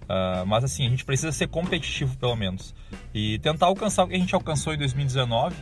Uh, 0.03 0.45
mas 0.45 0.63
assim, 0.63 0.87
a 0.87 0.89
gente 0.89 1.03
precisa 1.03 1.33
ser 1.33 1.47
competitivo 1.47 2.15
pelo 2.17 2.33
menos 2.33 2.73
e 3.13 3.39
tentar 3.39 3.65
alcançar 3.65 4.05
o 4.05 4.07
que 4.07 4.15
a 4.15 4.17
gente 4.17 4.33
alcançou 4.33 4.73
em 4.73 4.77
2019, 4.77 5.53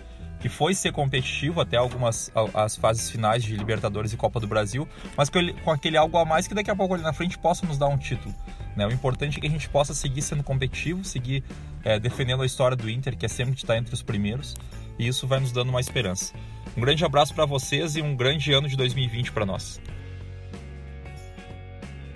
que 0.45 0.49
foi 0.49 0.75
ser 0.75 0.91
competitivo 0.91 1.59
até 1.59 1.75
algumas 1.75 2.31
as 2.53 2.77
fases 2.77 3.09
finais 3.09 3.43
de 3.43 3.57
Libertadores 3.57 4.13
e 4.13 4.17
Copa 4.17 4.39
do 4.39 4.45
Brasil, 4.45 4.87
mas 5.17 5.27
com, 5.27 5.71
aquele 5.71 5.97
algo 5.97 6.15
a 6.19 6.23
mais 6.23 6.47
que 6.47 6.53
daqui 6.53 6.69
a 6.69 6.75
pouco 6.75 6.93
ali 6.93 7.01
na 7.01 7.11
frente 7.13 7.35
possa 7.35 7.65
nos 7.65 7.79
dar 7.79 7.87
um 7.87 7.97
título. 7.97 8.31
Né? 8.75 8.85
O 8.85 8.91
importante 8.91 9.39
é 9.39 9.41
que 9.41 9.47
a 9.47 9.49
gente 9.49 9.67
possa 9.67 9.91
seguir 9.95 10.21
sendo 10.21 10.43
competitivo, 10.43 11.03
seguir 11.03 11.43
é, 11.83 11.99
defendendo 11.99 12.43
a 12.43 12.45
história 12.45 12.77
do 12.77 12.87
Inter, 12.87 13.17
que 13.17 13.25
é 13.25 13.27
sempre 13.27 13.55
estar 13.55 13.75
entre 13.75 13.91
os 13.91 14.03
primeiros, 14.03 14.53
e 14.99 15.07
isso 15.07 15.25
vai 15.25 15.39
nos 15.39 15.51
dando 15.51 15.69
uma 15.69 15.79
esperança. 15.79 16.31
Um 16.77 16.81
grande 16.81 17.03
abraço 17.03 17.33
para 17.33 17.47
vocês 17.47 17.95
e 17.95 18.03
um 18.03 18.15
grande 18.15 18.53
ano 18.53 18.69
de 18.69 18.77
2020 18.77 19.31
para 19.31 19.47
nós. 19.47 19.81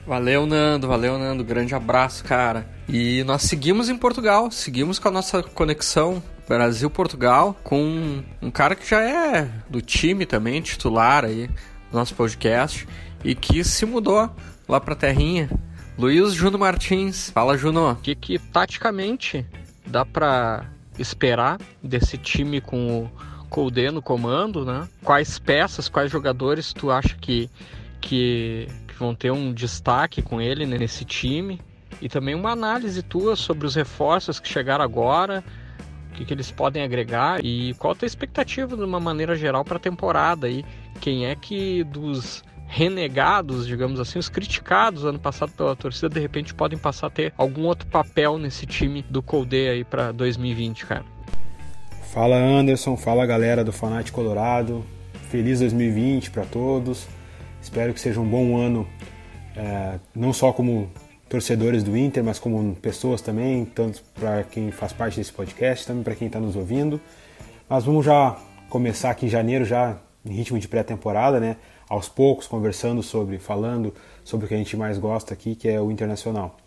Valeu, 0.06 0.46
Nando, 0.46 0.88
valeu, 0.88 1.18
Nando. 1.18 1.44
Grande 1.44 1.74
abraço, 1.74 2.24
cara. 2.24 2.70
E 2.88 3.24
nós 3.24 3.42
seguimos 3.42 3.90
em 3.90 3.98
Portugal, 3.98 4.52
seguimos 4.52 5.00
com 5.00 5.08
a 5.08 5.12
nossa 5.12 5.42
conexão 5.42 6.22
Brasil-Portugal 6.50 7.56
com 7.64 8.24
um 8.42 8.50
cara 8.50 8.76
que 8.76 8.90
já 8.90 9.02
é 9.02 9.48
do 9.70 9.82
time 9.82 10.26
também, 10.26 10.60
titular 10.62 11.24
aí 11.24 11.48
do 11.92 11.98
nosso 11.98 12.16
podcast 12.16 12.88
e 13.24 13.36
que 13.36 13.64
se 13.64 13.86
mudou 13.86 14.28
lá 14.68 14.82
pra 14.82 14.96
terrinha. 14.96 15.48
Luiz 15.96 16.34
Juno 16.34 16.58
Martins. 16.58 17.30
Fala, 17.30 17.56
Juno. 17.56 17.92
O 17.92 17.96
que, 17.98 18.16
que 18.16 18.40
taticamente 18.40 19.46
dá 19.86 20.04
pra 20.04 20.66
esperar 20.98 21.60
desse 21.84 22.18
time 22.18 22.60
com 22.60 23.04
o 23.04 23.12
Colde 23.48 23.92
no 23.92 24.02
comando, 24.02 24.66
né? 24.66 24.88
Quais 25.04 25.38
peças, 25.38 25.88
quais 25.88 26.12
jogadores 26.12 26.74
tu 26.74 26.90
acha 26.90 27.16
que, 27.16 27.48
que 28.02 28.68
vão 28.98 29.14
ter 29.14 29.30
um 29.32 29.54
destaque 29.54 30.24
com 30.24 30.42
ele 30.42 30.66
nesse 30.66 31.06
time 31.06 31.62
e 32.02 32.10
também 32.10 32.34
uma 32.34 32.52
análise 32.52 33.04
tua 33.04 33.36
sobre 33.36 33.68
os 33.68 33.76
reforços 33.76 34.40
que 34.40 34.48
chegaram 34.48 34.84
agora, 34.84 35.44
que, 36.20 36.26
que 36.26 36.34
eles 36.34 36.52
podem 36.52 36.84
agregar 36.84 37.44
e 37.44 37.74
qual 37.76 37.94
a 37.94 37.96
tua 37.96 38.06
expectativa 38.06 38.76
de 38.76 38.84
uma 38.84 39.00
maneira 39.00 39.36
geral 39.36 39.64
para 39.64 39.78
a 39.78 39.80
temporada 39.80 40.48
aí. 40.48 40.66
Quem 41.00 41.26
é 41.26 41.36
que 41.36 41.84
dos 41.86 42.44
renegados, 42.68 43.66
digamos 43.66 44.00
assim, 44.00 44.20
os 44.20 44.30
criticados 44.30 45.06
ano 45.06 45.18
passado 45.18 45.52
pela 45.54 45.76
torcida, 45.76 46.10
de 46.10 46.20
repente 46.20 46.54
podem 46.54 46.78
passar 46.78 47.08
a 47.08 47.10
ter 47.10 47.34
algum 47.38 47.64
outro 47.64 47.88
papel 47.88 48.38
nesse 48.38 48.66
time 48.66 49.04
do 49.10 49.24
Colde 49.24 49.70
aí 49.70 49.84
para 49.84 50.12
2020, 50.12 50.86
cara? 50.86 51.06
Fala 52.14 52.36
Anderson, 52.36 52.98
fala 52.98 53.26
galera 53.26 53.64
do 53.64 53.72
Fanate 53.72 54.12
Colorado. 54.12 54.84
Feliz 55.30 55.60
2020 55.60 56.32
para 56.32 56.44
todos. 56.44 57.08
Espero 57.62 57.94
que 57.94 58.00
seja 58.00 58.20
um 58.20 58.28
bom 58.28 58.58
ano, 58.58 58.88
é, 59.56 60.00
não 60.16 60.34
só 60.34 60.52
como 60.52 60.90
torcedores 61.30 61.84
do 61.84 61.96
Inter, 61.96 62.24
mas 62.24 62.40
como 62.40 62.76
pessoas 62.76 63.22
também, 63.22 63.64
tanto 63.64 64.02
para 64.20 64.44
quem 64.44 64.72
faz 64.72 64.92
parte 64.92 65.18
desse 65.18 65.32
podcast, 65.32 65.86
também 65.86 66.04
para 66.04 66.16
quem 66.16 66.28
está 66.28 66.40
nos 66.40 66.56
ouvindo. 66.56 67.00
Mas 67.70 67.86
vamos 67.86 68.04
já 68.04 68.36
começar 68.68 69.12
aqui 69.12 69.28
em 69.28 69.30
janeiro, 69.30 69.64
já 69.64 69.98
em 70.26 70.34
ritmo 70.34 70.58
de 70.58 70.68
pré-temporada, 70.68 71.40
né? 71.40 71.58
Aos 71.88 72.10
poucos, 72.10 72.48
conversando 72.48 73.04
sobre, 73.04 73.38
falando 73.38 73.94
sobre 74.24 74.46
o 74.46 74.50
que 74.50 74.56
a 74.56 74.58
gente 74.58 74.76
mais 74.76 74.98
gosta 74.98 75.34
aqui, 75.34 75.56
que 75.56 75.70
é 75.70 75.80
o 75.80 75.92
Internacional. 75.92 76.58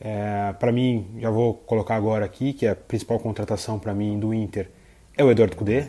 É, 0.00 0.52
para 0.58 0.70
mim, 0.70 1.06
já 1.18 1.30
vou 1.30 1.54
colocar 1.54 1.96
agora 1.96 2.24
aqui 2.24 2.52
que 2.52 2.66
a 2.66 2.76
principal 2.76 3.18
contratação 3.18 3.78
para 3.78 3.92
mim 3.92 4.18
do 4.18 4.32
Inter 4.32 4.70
é 5.16 5.24
o 5.24 5.30
Eduardo 5.30 5.56
Cudê. 5.56 5.86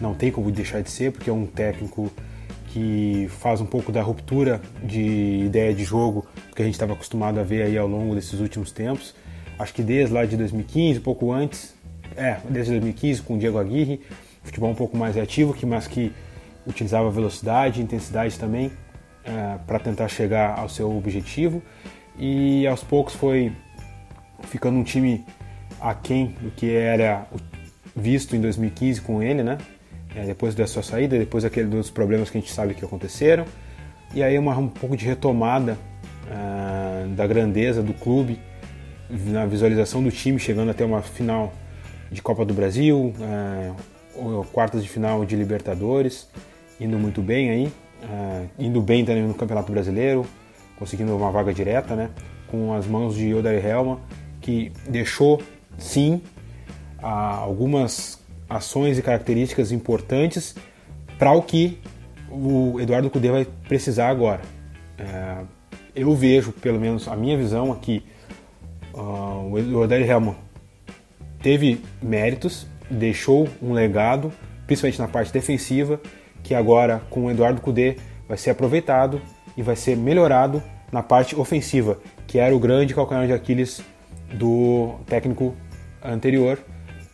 Não 0.00 0.14
tem 0.14 0.30
como 0.30 0.50
deixar 0.50 0.82
de 0.82 0.90
ser, 0.90 1.12
porque 1.12 1.28
é 1.28 1.32
um 1.32 1.46
técnico 1.46 2.10
que 2.72 3.28
faz 3.28 3.60
um 3.60 3.66
pouco 3.66 3.92
da 3.92 4.02
ruptura 4.02 4.60
de 4.82 5.44
ideia 5.44 5.74
de 5.74 5.84
jogo 5.84 6.26
que 6.56 6.62
a 6.62 6.64
gente 6.64 6.74
estava 6.74 6.94
acostumado 6.94 7.38
a 7.38 7.42
ver 7.42 7.62
aí 7.62 7.76
ao 7.76 7.86
longo 7.86 8.14
desses 8.14 8.40
últimos 8.40 8.72
tempos. 8.72 9.14
Acho 9.58 9.74
que 9.74 9.82
desde 9.82 10.14
lá 10.14 10.24
de 10.24 10.36
2015, 10.38 10.98
um 10.98 11.02
pouco 11.02 11.30
antes, 11.30 11.74
é, 12.16 12.38
desde 12.48 12.72
2015 12.72 13.22
com 13.22 13.34
o 13.34 13.38
Diego 13.38 13.58
Aguirre, 13.58 14.00
futebol 14.42 14.70
um 14.70 14.74
pouco 14.74 14.96
mais 14.96 15.18
ativo, 15.18 15.52
que 15.52 15.66
mas 15.66 15.86
que 15.86 16.12
utilizava 16.66 17.10
velocidade 17.10 17.80
e 17.80 17.84
intensidade 17.84 18.38
também 18.38 18.72
é, 19.22 19.58
para 19.66 19.78
tentar 19.78 20.08
chegar 20.08 20.58
ao 20.58 20.68
seu 20.68 20.96
objetivo. 20.96 21.62
E 22.18 22.66
aos 22.66 22.82
poucos 22.82 23.14
foi 23.14 23.52
ficando 24.44 24.78
um 24.78 24.84
time 24.84 25.24
aquém 25.78 26.36
do 26.40 26.50
que 26.50 26.74
era 26.74 27.26
visto 27.94 28.34
em 28.34 28.40
2015 28.40 29.02
com 29.02 29.22
ele, 29.22 29.42
né? 29.42 29.58
É, 30.14 30.24
depois 30.24 30.54
da 30.54 30.66
sua 30.66 30.82
saída, 30.82 31.18
depois 31.18 31.44
daquele, 31.44 31.68
dos 31.68 31.90
problemas 31.90 32.30
que 32.30 32.38
a 32.38 32.40
gente 32.40 32.52
sabe 32.52 32.74
que 32.74 32.84
aconteceram. 32.84 33.44
E 34.14 34.22
aí 34.22 34.38
uma, 34.38 34.56
um 34.56 34.68
pouco 34.68 34.96
de 34.96 35.06
retomada 35.06 35.78
uh, 36.26 37.08
da 37.08 37.26
grandeza 37.26 37.82
do 37.82 37.94
clube, 37.94 38.38
na 39.08 39.46
visualização 39.46 40.02
do 40.02 40.10
time, 40.10 40.38
chegando 40.38 40.70
até 40.70 40.84
uma 40.84 41.02
final 41.02 41.52
de 42.10 42.20
Copa 42.20 42.44
do 42.44 42.52
Brasil, 42.52 43.14
uh, 44.16 44.44
quartas 44.52 44.82
de 44.82 44.88
final 44.88 45.24
de 45.24 45.34
Libertadores, 45.34 46.28
indo 46.78 46.98
muito 46.98 47.22
bem 47.22 47.50
aí, 47.50 47.66
uh, 48.04 48.48
indo 48.58 48.82
bem 48.82 49.04
também 49.04 49.22
no 49.22 49.34
Campeonato 49.34 49.72
Brasileiro, 49.72 50.26
conseguindo 50.78 51.16
uma 51.16 51.30
vaga 51.30 51.54
direta, 51.54 51.96
né, 51.96 52.10
com 52.48 52.74
as 52.74 52.86
mãos 52.86 53.14
de 53.14 53.32
Odair 53.32 53.64
Helma, 53.64 53.98
que 54.40 54.72
deixou 54.88 55.40
sim 55.78 56.20
algumas 57.00 58.21
ações 58.56 58.98
e 58.98 59.02
características 59.02 59.72
importantes 59.72 60.54
para 61.18 61.32
o 61.32 61.42
que 61.42 61.78
o 62.30 62.80
Eduardo 62.80 63.10
Cudê 63.10 63.30
vai 63.30 63.46
precisar 63.68 64.08
agora. 64.08 64.40
É, 64.98 65.38
eu 65.94 66.14
vejo, 66.14 66.52
pelo 66.52 66.80
menos 66.80 67.06
a 67.08 67.16
minha 67.16 67.36
visão 67.36 67.70
aqui, 67.70 68.02
uh, 68.94 68.98
o 68.98 69.76
Odair 69.78 70.08
Helman 70.08 70.36
teve 71.42 71.80
méritos, 72.00 72.66
deixou 72.90 73.48
um 73.60 73.72
legado, 73.72 74.32
principalmente 74.66 75.00
na 75.00 75.08
parte 75.08 75.32
defensiva, 75.32 76.00
que 76.42 76.54
agora 76.54 77.02
com 77.10 77.26
o 77.26 77.30
Eduardo 77.30 77.60
Cudê 77.60 77.96
vai 78.26 78.38
ser 78.38 78.50
aproveitado 78.50 79.20
e 79.56 79.62
vai 79.62 79.76
ser 79.76 79.96
melhorado 79.96 80.62
na 80.90 81.02
parte 81.02 81.36
ofensiva, 81.36 81.98
que 82.26 82.38
era 82.38 82.54
o 82.54 82.58
grande 82.58 82.94
calcanhar 82.94 83.26
de 83.26 83.32
Aquiles 83.32 83.82
do 84.32 84.94
técnico 85.06 85.54
anterior, 86.02 86.58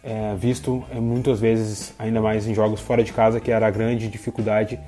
é, 0.03 0.35
visto 0.37 0.85
é, 0.91 1.01
muitas 1.01 1.41
vezes, 1.41 1.95
ainda 1.99 2.21
mais 2.21 2.47
em 2.47 2.55
jogos 2.55 2.81
fora 2.81 3.03
de 3.03 3.13
casa, 3.13 3.41
que 3.41 3.51
era 3.51 3.67
a 3.67 3.71
grande 3.71 4.09
dificuldade 4.09 4.79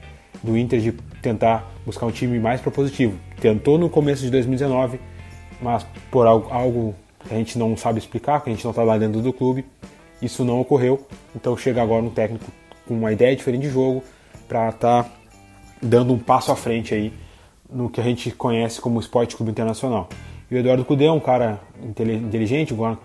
do 0.42 0.56
Inter 0.56 0.80
de 0.80 0.92
tentar 1.20 1.70
buscar 1.84 2.06
um 2.06 2.10
time 2.10 2.38
mais 2.38 2.60
propositivo. 2.60 3.18
Tentou 3.40 3.78
no 3.78 3.90
começo 3.90 4.22
de 4.22 4.30
2019, 4.30 5.00
mas 5.60 5.84
por 6.10 6.26
algo 6.26 6.94
que 7.26 7.34
a 7.34 7.36
gente 7.36 7.58
não 7.58 7.76
sabe 7.76 7.98
explicar, 7.98 8.42
que 8.42 8.50
a 8.50 8.52
gente 8.52 8.64
não 8.64 8.70
está 8.70 8.82
lá 8.82 8.96
dentro 8.96 9.20
do 9.20 9.32
clube, 9.32 9.64
isso 10.22 10.44
não 10.44 10.60
ocorreu. 10.60 11.06
Então 11.34 11.56
chega 11.56 11.82
agora 11.82 12.02
um 12.02 12.10
técnico 12.10 12.46
com 12.86 12.94
uma 12.94 13.12
ideia 13.12 13.36
diferente 13.36 13.62
de 13.62 13.70
jogo 13.70 14.02
para 14.48 14.70
estar 14.70 15.04
tá 15.04 15.10
dando 15.82 16.12
um 16.12 16.18
passo 16.18 16.50
à 16.50 16.56
frente 16.56 16.94
aí 16.94 17.12
no 17.70 17.88
que 17.88 18.00
a 18.00 18.04
gente 18.04 18.30
conhece 18.32 18.80
como 18.80 18.98
Esporte 18.98 19.36
Clube 19.36 19.52
Internacional. 19.52 20.08
E 20.50 20.54
o 20.56 20.58
Eduardo 20.58 20.84
Cudê 20.84 21.04
é 21.04 21.12
um 21.12 21.20
cara 21.20 21.60
inteligente, 21.80 22.74
um, 22.74 22.96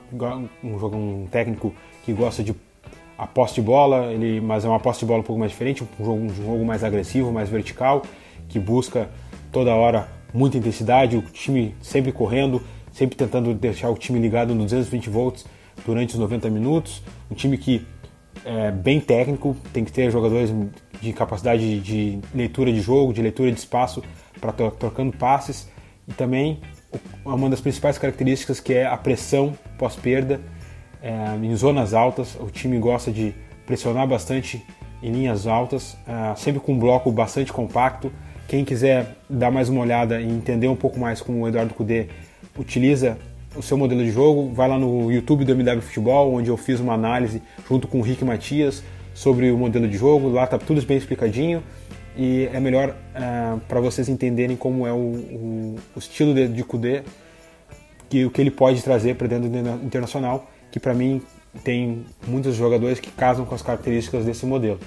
um 0.64 1.28
técnico 1.28 1.74
que 2.06 2.14
gosta 2.14 2.44
de 2.44 2.56
a 3.18 3.26
posse 3.26 3.56
de 3.56 3.62
bola, 3.62 4.12
ele, 4.12 4.42
mas 4.42 4.66
é 4.66 4.68
uma 4.68 4.80
posse 4.80 5.00
de 5.00 5.06
bola 5.06 5.22
um 5.22 5.24
pouco 5.24 5.40
mais 5.40 5.52
diferente, 5.52 5.84
um 5.84 6.06
jogo, 6.06 6.22
um 6.22 6.30
jogo 6.30 6.66
mais 6.66 6.84
agressivo, 6.84 7.32
mais 7.32 7.50
vertical, 7.50 8.04
que 8.48 8.60
busca 8.60 9.10
toda 9.52 9.74
hora 9.74 10.10
muita 10.34 10.58
intensidade, 10.58 11.16
o 11.16 11.22
time 11.22 11.74
sempre 11.82 12.12
correndo, 12.12 12.62
sempre 12.92 13.16
tentando 13.16 13.54
deixar 13.54 13.90
o 13.90 13.96
time 13.96 14.20
ligado 14.20 14.54
no 14.54 14.64
220 14.64 15.10
volts 15.10 15.46
durante 15.86 16.14
os 16.14 16.20
90 16.20 16.50
minutos. 16.50 17.02
Um 17.32 17.36
time 17.36 17.58
que 17.58 17.86
é 18.44 18.70
bem 18.70 19.00
técnico, 19.00 19.56
tem 19.72 19.86
que 19.86 19.92
ter 19.92 20.12
jogadores 20.12 20.54
de 21.02 21.14
capacidade 21.14 21.80
de 21.80 22.20
leitura 22.34 22.72
de 22.72 22.82
jogo, 22.82 23.14
de 23.14 23.22
leitura 23.22 23.52
de 23.52 23.58
espaço 23.58 24.04
para 24.42 24.52
trocando 24.52 25.16
passes 25.16 25.70
e 26.08 26.14
também 26.14 26.60
uma 27.24 27.50
das 27.50 27.62
principais 27.62 27.98
características 27.98 28.60
que 28.60 28.74
é 28.74 28.86
a 28.86 28.98
pressão 28.98 29.54
pós-perda 29.78 30.42
é, 31.06 31.46
em 31.46 31.56
zonas 31.56 31.94
altas. 31.94 32.36
O 32.40 32.50
time 32.50 32.80
gosta 32.80 33.12
de 33.12 33.36
pressionar 33.68 34.08
bastante 34.08 34.66
em 35.04 35.12
linhas 35.12 35.46
altas, 35.46 35.96
é, 36.08 36.36
sempre 36.36 36.60
com 36.60 36.74
um 36.74 36.80
bloco 36.80 37.12
bastante 37.12 37.54
compacto. 37.54 38.12
Quem 38.48 38.66
quiser 38.66 39.16
dar 39.30 39.52
mais 39.52 39.70
uma 39.70 39.82
olhada 39.82 40.20
e 40.20 40.28
entender 40.28 40.68
um 40.68 40.76
pouco 40.76 41.00
mais 41.00 41.22
como 41.22 41.44
o 41.44 41.48
Eduardo 41.48 41.74
Cudê 41.76 42.08
utiliza 42.58 43.18
o 43.56 43.62
seu 43.62 43.78
modelo 43.78 44.04
de 44.04 44.12
jogo, 44.12 44.52
vai 44.54 44.68
lá 44.68 44.78
no 44.78 45.12
YouTube 45.12 45.46
do 45.46 45.52
MW 45.52 45.82
Futebol, 45.82 46.34
onde 46.34 46.50
eu 46.50 46.58
fiz 46.58 46.80
uma 46.80 46.94
análise 46.94 47.42
junto 47.70 47.88
com 47.88 48.00
o 48.00 48.02
Rick 48.02 48.26
Matias 48.26 48.84
sobre 49.14 49.50
o 49.52 49.58
modelo 49.58 49.88
de 49.88 49.98
jogo. 49.98 50.30
Lá 50.30 50.44
está 50.44 50.58
tudo 50.58 50.82
bem 50.82 50.98
explicadinho 50.98 51.64
e 52.18 52.50
é 52.52 52.60
melhor 52.60 52.96
é, 53.14 53.58
para 53.68 53.80
vocês 53.80 54.10
entenderem 54.10 54.58
como 54.58 54.86
é 54.88 54.92
o, 54.92 54.96
o, 54.96 55.76
o 55.96 56.00
estilo 56.00 56.34
de, 56.34 56.48
de 56.48 56.66
que 58.10 58.26
o 58.26 58.30
que 58.30 58.42
ele 58.42 58.52
pode 58.52 58.84
trazer 58.84 59.16
para 59.16 59.28
dentro 59.28 59.50
do 59.50 59.86
internacional 59.86 60.50
que 60.76 60.80
para 60.82 60.94
mim 60.94 61.22
tem 61.64 62.06
muitos 62.28 62.54
jogadores 62.54 63.00
que 63.00 63.10
casam 63.10 63.46
com 63.46 63.56
as 63.56 63.62
características 63.62 64.26
desse 64.26 64.46
modelo. 64.46 64.78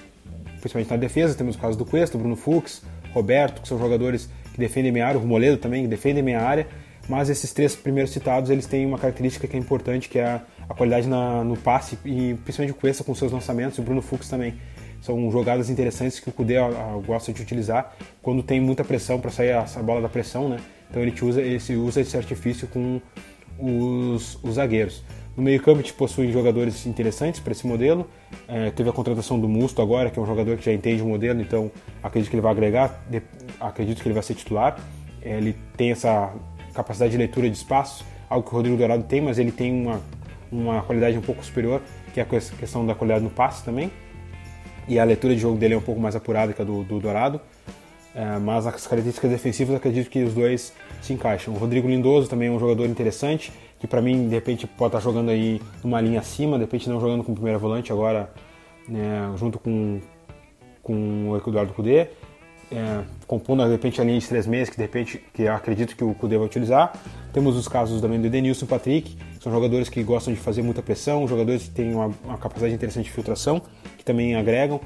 Principalmente 0.60 0.90
na 0.90 0.98
defesa, 0.98 1.34
temos 1.34 1.56
o 1.56 1.58
caso 1.58 1.78
do 1.78 1.86
Cuesta, 1.86 2.18
Bruno 2.18 2.36
Fux, 2.36 2.82
Roberto, 3.14 3.62
que 3.62 3.68
são 3.68 3.78
jogadores 3.78 4.28
que 4.52 4.58
defendem 4.58 4.92
minha 4.92 5.06
área, 5.06 5.18
o 5.18 5.26
Moledo 5.26 5.56
também, 5.56 5.84
que 5.84 5.88
defendem 5.88 6.22
minha 6.22 6.42
área, 6.42 6.68
mas 7.08 7.30
esses 7.30 7.54
três 7.54 7.74
primeiros 7.74 8.12
citados, 8.12 8.50
eles 8.50 8.66
têm 8.66 8.84
uma 8.84 8.98
característica 8.98 9.48
que 9.48 9.56
é 9.56 9.58
importante, 9.58 10.10
que 10.10 10.18
é 10.18 10.26
a, 10.26 10.42
a 10.68 10.74
qualidade 10.74 11.08
na, 11.08 11.42
no 11.42 11.56
passe, 11.56 11.98
e 12.04 12.34
principalmente 12.44 12.76
o 12.76 12.78
Cuesta 12.78 13.02
com 13.02 13.14
seus 13.14 13.32
lançamentos, 13.32 13.78
e 13.78 13.80
o 13.80 13.82
Bruno 13.82 14.02
Fux 14.02 14.28
também. 14.28 14.56
São 15.00 15.30
jogadas 15.30 15.70
interessantes 15.70 16.20
que 16.20 16.28
o 16.28 16.32
Kudê 16.32 16.56
gosta 17.06 17.32
de 17.32 17.40
utilizar 17.40 17.96
quando 18.20 18.42
tem 18.42 18.60
muita 18.60 18.84
pressão 18.84 19.18
para 19.18 19.30
sair 19.30 19.52
essa 19.52 19.82
bola 19.82 20.02
da 20.02 20.08
pressão, 20.10 20.50
né? 20.50 20.58
Então 20.90 21.00
ele 21.00 21.14
usa, 21.22 21.40
usa 21.78 22.02
esse 22.02 22.14
artifício 22.14 22.68
com 22.68 23.00
os, 23.58 24.38
os 24.42 24.56
zagueiros. 24.56 25.02
No 25.38 25.44
meio 25.44 25.62
campo 25.62 25.78
a 25.78 25.82
gente 25.82 25.92
possui 25.92 26.32
jogadores 26.32 26.84
interessantes 26.84 27.38
para 27.38 27.52
esse 27.52 27.64
modelo. 27.64 28.10
É, 28.48 28.72
teve 28.72 28.90
a 28.90 28.92
contratação 28.92 29.38
do 29.38 29.48
Musto 29.48 29.80
agora, 29.80 30.10
que 30.10 30.18
é 30.18 30.22
um 30.22 30.26
jogador 30.26 30.56
que 30.56 30.64
já 30.64 30.72
entende 30.72 31.00
o 31.00 31.06
modelo, 31.06 31.40
então 31.40 31.70
acredito 32.02 32.28
que 32.28 32.34
ele 32.34 32.42
vai 32.42 32.50
agregar, 32.50 33.04
de, 33.08 33.22
acredito 33.60 34.02
que 34.02 34.08
ele 34.08 34.14
vai 34.14 34.22
ser 34.24 34.34
titular. 34.34 34.80
É, 35.22 35.36
ele 35.36 35.54
tem 35.76 35.92
essa 35.92 36.34
capacidade 36.74 37.12
de 37.12 37.18
leitura 37.18 37.48
de 37.48 37.56
espaços, 37.56 38.04
algo 38.28 38.48
que 38.48 38.52
o 38.52 38.56
Rodrigo 38.56 38.76
Dourado 38.76 39.04
tem, 39.04 39.20
mas 39.20 39.38
ele 39.38 39.52
tem 39.52 39.72
uma, 39.72 40.00
uma 40.50 40.82
qualidade 40.82 41.16
um 41.16 41.22
pouco 41.22 41.44
superior, 41.44 41.80
que 42.12 42.18
é 42.18 42.24
a 42.24 42.26
questão 42.26 42.84
da 42.84 42.96
qualidade 42.96 43.22
no 43.22 43.30
passe 43.30 43.64
também. 43.64 43.92
E 44.88 44.98
a 44.98 45.04
leitura 45.04 45.36
de 45.36 45.40
jogo 45.40 45.56
dele 45.56 45.74
é 45.74 45.76
um 45.76 45.82
pouco 45.82 46.00
mais 46.00 46.16
apurada 46.16 46.52
que 46.52 46.60
a 46.60 46.64
do, 46.64 46.82
do 46.82 46.98
Dourado. 46.98 47.40
É, 48.12 48.38
mas 48.40 48.66
as 48.66 48.84
características 48.84 49.30
defensivas 49.30 49.76
acredito 49.76 50.10
que 50.10 50.20
os 50.24 50.34
dois 50.34 50.72
se 51.00 51.12
encaixam. 51.12 51.54
O 51.54 51.58
Rodrigo 51.58 51.86
Lindoso 51.86 52.28
também 52.28 52.48
é 52.48 52.50
um 52.50 52.58
jogador 52.58 52.86
interessante, 52.86 53.52
que 53.78 53.86
para 53.86 54.02
mim 54.02 54.28
de 54.28 54.34
repente 54.34 54.66
pode 54.66 54.96
estar 54.96 55.00
jogando 55.00 55.30
aí 55.30 55.60
numa 55.82 56.00
linha 56.00 56.20
acima, 56.20 56.56
de 56.56 56.64
repente 56.64 56.88
não 56.88 57.00
jogando 57.00 57.22
com 57.24 57.34
primeira 57.34 57.58
volante 57.58 57.92
agora, 57.92 58.30
né, 58.88 59.32
junto 59.36 59.58
com, 59.58 60.00
com 60.82 61.30
o 61.30 61.36
Eduardo 61.36 61.72
Cudê, 61.72 62.08
é, 62.70 63.02
compondo 63.26 63.64
de 63.64 63.70
repente 63.70 64.00
a 64.00 64.04
linha 64.04 64.18
de 64.18 64.28
três 64.28 64.46
meses 64.46 64.68
que 64.68 64.76
de 64.76 64.82
repente 64.82 65.22
que 65.32 65.48
acredito 65.48 65.96
que 65.96 66.04
o 66.04 66.14
Cudê 66.14 66.36
vai 66.36 66.46
utilizar. 66.46 66.92
Temos 67.32 67.56
os 67.56 67.68
casos 67.68 68.00
também 68.00 68.20
do 68.20 68.26
Edenilson 68.26 68.66
e 68.66 68.68
Patrick, 68.68 69.16
que 69.16 69.42
são 69.42 69.52
jogadores 69.52 69.88
que 69.88 70.02
gostam 70.02 70.34
de 70.34 70.40
fazer 70.40 70.62
muita 70.62 70.82
pressão, 70.82 71.26
jogadores 71.26 71.64
que 71.64 71.70
têm 71.70 71.94
uma, 71.94 72.10
uma 72.24 72.38
capacidade 72.38 72.74
interessante 72.74 73.04
de 73.04 73.10
filtração, 73.10 73.62
que 73.96 74.04
também 74.04 74.34
agregam. 74.34 74.80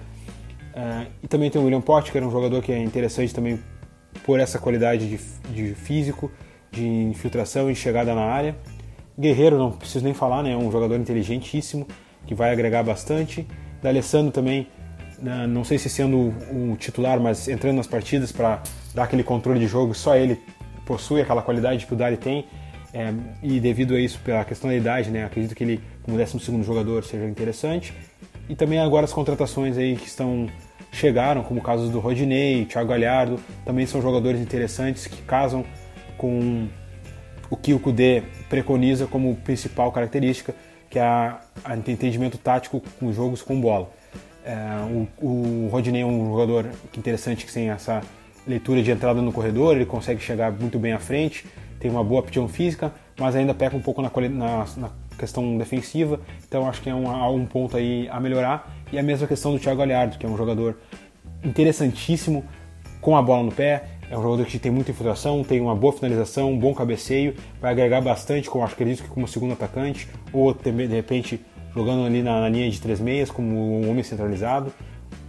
É, 0.74 1.06
e 1.22 1.28
também 1.28 1.50
tem 1.50 1.60
o 1.60 1.64
William 1.64 1.80
Potker, 1.80 2.12
que 2.12 2.18
é 2.18 2.22
um 2.22 2.30
jogador 2.30 2.62
que 2.62 2.72
é 2.72 2.78
interessante 2.78 3.34
também 3.34 3.58
por 4.24 4.38
essa 4.38 4.58
qualidade 4.58 5.08
de, 5.08 5.18
de 5.52 5.74
físico, 5.74 6.30
de 6.70 6.84
infiltração 6.84 7.70
e 7.70 7.74
chegada 7.74 8.14
na 8.14 8.22
área. 8.22 8.56
Guerreiro, 9.18 9.58
não 9.58 9.70
preciso 9.70 10.04
nem 10.04 10.14
falar, 10.14 10.42
né? 10.42 10.52
é 10.52 10.56
um 10.56 10.70
jogador 10.70 10.96
inteligentíssimo, 10.96 11.86
que 12.26 12.34
vai 12.34 12.50
agregar 12.52 12.82
bastante. 12.82 13.46
D'Alessandro 13.82 14.32
também, 14.32 14.66
né? 15.18 15.46
não 15.46 15.64
sei 15.64 15.78
se 15.78 15.88
sendo 15.88 16.34
o 16.50 16.76
titular, 16.78 17.20
mas 17.20 17.48
entrando 17.48 17.76
nas 17.76 17.86
partidas 17.86 18.32
para 18.32 18.62
dar 18.94 19.04
aquele 19.04 19.22
controle 19.22 19.60
de 19.60 19.66
jogo, 19.66 19.94
só 19.94 20.16
ele 20.16 20.40
possui 20.86 21.20
aquela 21.20 21.42
qualidade 21.42 21.86
que 21.86 21.92
o 21.92 21.96
Dali 21.96 22.16
tem. 22.16 22.46
É, 22.94 23.12
e 23.42 23.58
devido 23.58 23.94
a 23.94 24.00
isso, 24.00 24.18
pela 24.20 24.44
questão 24.44 24.68
da 24.68 24.76
idade, 24.76 25.10
né, 25.10 25.24
acredito 25.24 25.54
que 25.54 25.64
ele, 25.64 25.80
como 26.02 26.16
12 26.16 26.62
jogador, 26.62 27.04
seja 27.04 27.26
interessante. 27.26 27.92
E 28.48 28.54
também 28.54 28.78
agora 28.78 29.04
as 29.04 29.12
contratações 29.12 29.78
aí 29.78 29.96
que 29.96 30.06
estão 30.06 30.46
chegaram, 30.90 31.42
como 31.42 31.60
o 31.60 31.62
caso 31.62 31.88
do 31.88 31.98
Rodinei, 32.00 32.66
Thiago 32.66 32.90
Galhardo, 32.90 33.40
também 33.64 33.86
são 33.86 34.02
jogadores 34.02 34.40
interessantes 34.40 35.06
que 35.06 35.22
casam 35.22 35.64
com 36.18 36.68
o 37.52 37.56
que 37.56 37.74
o 37.74 37.78
Kudê 37.78 38.22
preconiza 38.48 39.06
como 39.06 39.36
principal 39.36 39.92
característica, 39.92 40.54
que 40.88 40.98
é 40.98 41.02
a 41.02 41.76
entendimento 41.76 42.38
tático 42.38 42.82
com 42.98 43.12
jogos 43.12 43.42
com 43.42 43.60
bola. 43.60 43.90
É, 44.42 44.56
o, 45.20 45.66
o 45.66 45.68
Rodinei 45.70 46.00
é 46.00 46.06
um 46.06 46.30
jogador 46.30 46.70
interessante 46.96 47.44
que 47.44 47.52
tem 47.52 47.68
essa 47.68 48.00
leitura 48.46 48.82
de 48.82 48.90
entrada 48.90 49.20
no 49.20 49.30
corredor, 49.30 49.76
ele 49.76 49.84
consegue 49.84 50.22
chegar 50.22 50.50
muito 50.50 50.78
bem 50.78 50.94
à 50.94 50.98
frente, 50.98 51.44
tem 51.78 51.90
uma 51.90 52.02
boa 52.02 52.20
aptidão 52.20 52.48
física, 52.48 52.90
mas 53.20 53.36
ainda 53.36 53.52
peca 53.52 53.76
um 53.76 53.82
pouco 53.82 54.00
na, 54.00 54.10
na, 54.30 54.66
na 54.78 54.90
questão 55.18 55.58
defensiva, 55.58 56.20
então 56.48 56.66
acho 56.66 56.80
que 56.80 56.88
é 56.88 56.94
um, 56.94 57.34
um 57.34 57.44
ponto 57.44 57.76
aí 57.76 58.08
a 58.08 58.18
melhorar. 58.18 58.74
E 58.90 58.98
a 58.98 59.02
mesma 59.02 59.26
questão 59.26 59.52
do 59.52 59.58
Thiago 59.58 59.78
Galhardo, 59.78 60.16
que 60.16 60.24
é 60.24 60.28
um 60.28 60.38
jogador 60.38 60.78
interessantíssimo 61.44 62.46
com 62.98 63.14
a 63.14 63.20
bola 63.20 63.42
no 63.42 63.52
pé, 63.52 63.84
é 64.12 64.18
um 64.18 64.20
jogador 64.20 64.44
que 64.44 64.58
tem 64.58 64.70
muita 64.70 64.90
infiltração, 64.90 65.42
tem 65.42 65.58
uma 65.58 65.74
boa 65.74 65.90
finalização, 65.90 66.52
um 66.52 66.58
bom 66.58 66.74
cabeceio, 66.74 67.34
vai 67.58 67.72
agregar 67.72 68.02
bastante, 68.02 68.48
como 68.50 68.62
acho 68.62 68.76
que 68.76 68.82
acredito 68.82 69.04
que 69.04 69.08
como 69.08 69.26
segundo 69.26 69.54
atacante, 69.54 70.06
ou 70.30 70.52
de 70.52 70.86
repente 70.86 71.40
jogando 71.74 72.04
ali 72.04 72.22
na, 72.22 72.42
na 72.42 72.48
linha 72.50 72.70
de 72.70 72.78
três 72.78 73.00
meias 73.00 73.30
como 73.30 73.48
um 73.48 73.90
homem 73.90 74.04
centralizado, 74.04 74.70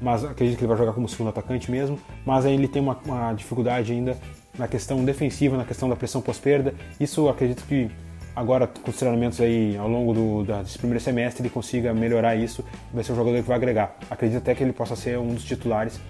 mas 0.02 0.26
acredito 0.26 0.58
que 0.58 0.66
ele 0.66 0.68
vai 0.68 0.78
jogar 0.78 0.92
como 0.92 1.08
segundo 1.08 1.30
atacante 1.30 1.72
mesmo, 1.72 1.98
mas 2.26 2.46
aí 2.46 2.56
ele 2.56 2.68
tem 2.68 2.82
uma, 2.82 3.00
uma 3.06 3.32
dificuldade 3.32 3.94
ainda 3.94 4.18
na 4.60 4.68
questão 4.68 5.06
defensiva, 5.06 5.56
na 5.56 5.64
questão 5.64 5.88
da 5.88 5.96
pressão 5.96 6.22
pós-perda, 6.22 6.74
isso 7.00 7.30
acredito 7.30 7.64
que 7.66 7.90
agora 8.36 8.68
com 8.68 8.92
os 8.92 8.98
treinamentos 8.98 9.40
aí 9.40 9.78
ao 9.78 9.88
longo 9.88 10.14
do, 10.14 10.44
da, 10.44 10.62
desse 10.62 10.78
primeiro 10.78 11.02
semestre 11.02 11.42
ele 11.42 11.50
consiga 11.50 11.94
melhorar 11.94 12.36
isso, 12.36 12.66
vai 12.94 13.02
ser 13.02 13.14
um 13.14 13.16
jogador 13.16 13.38
que 13.38 13.48
vai 13.48 13.56
agregar. 13.56 13.96
Acredito 14.10 14.40
até 14.40 14.54
que 14.54 14.62
ele 14.62 14.74
possa 14.74 14.94
ser 14.98 15.18
um 15.18 15.34
dos 15.34 15.46
titulares 15.46 16.02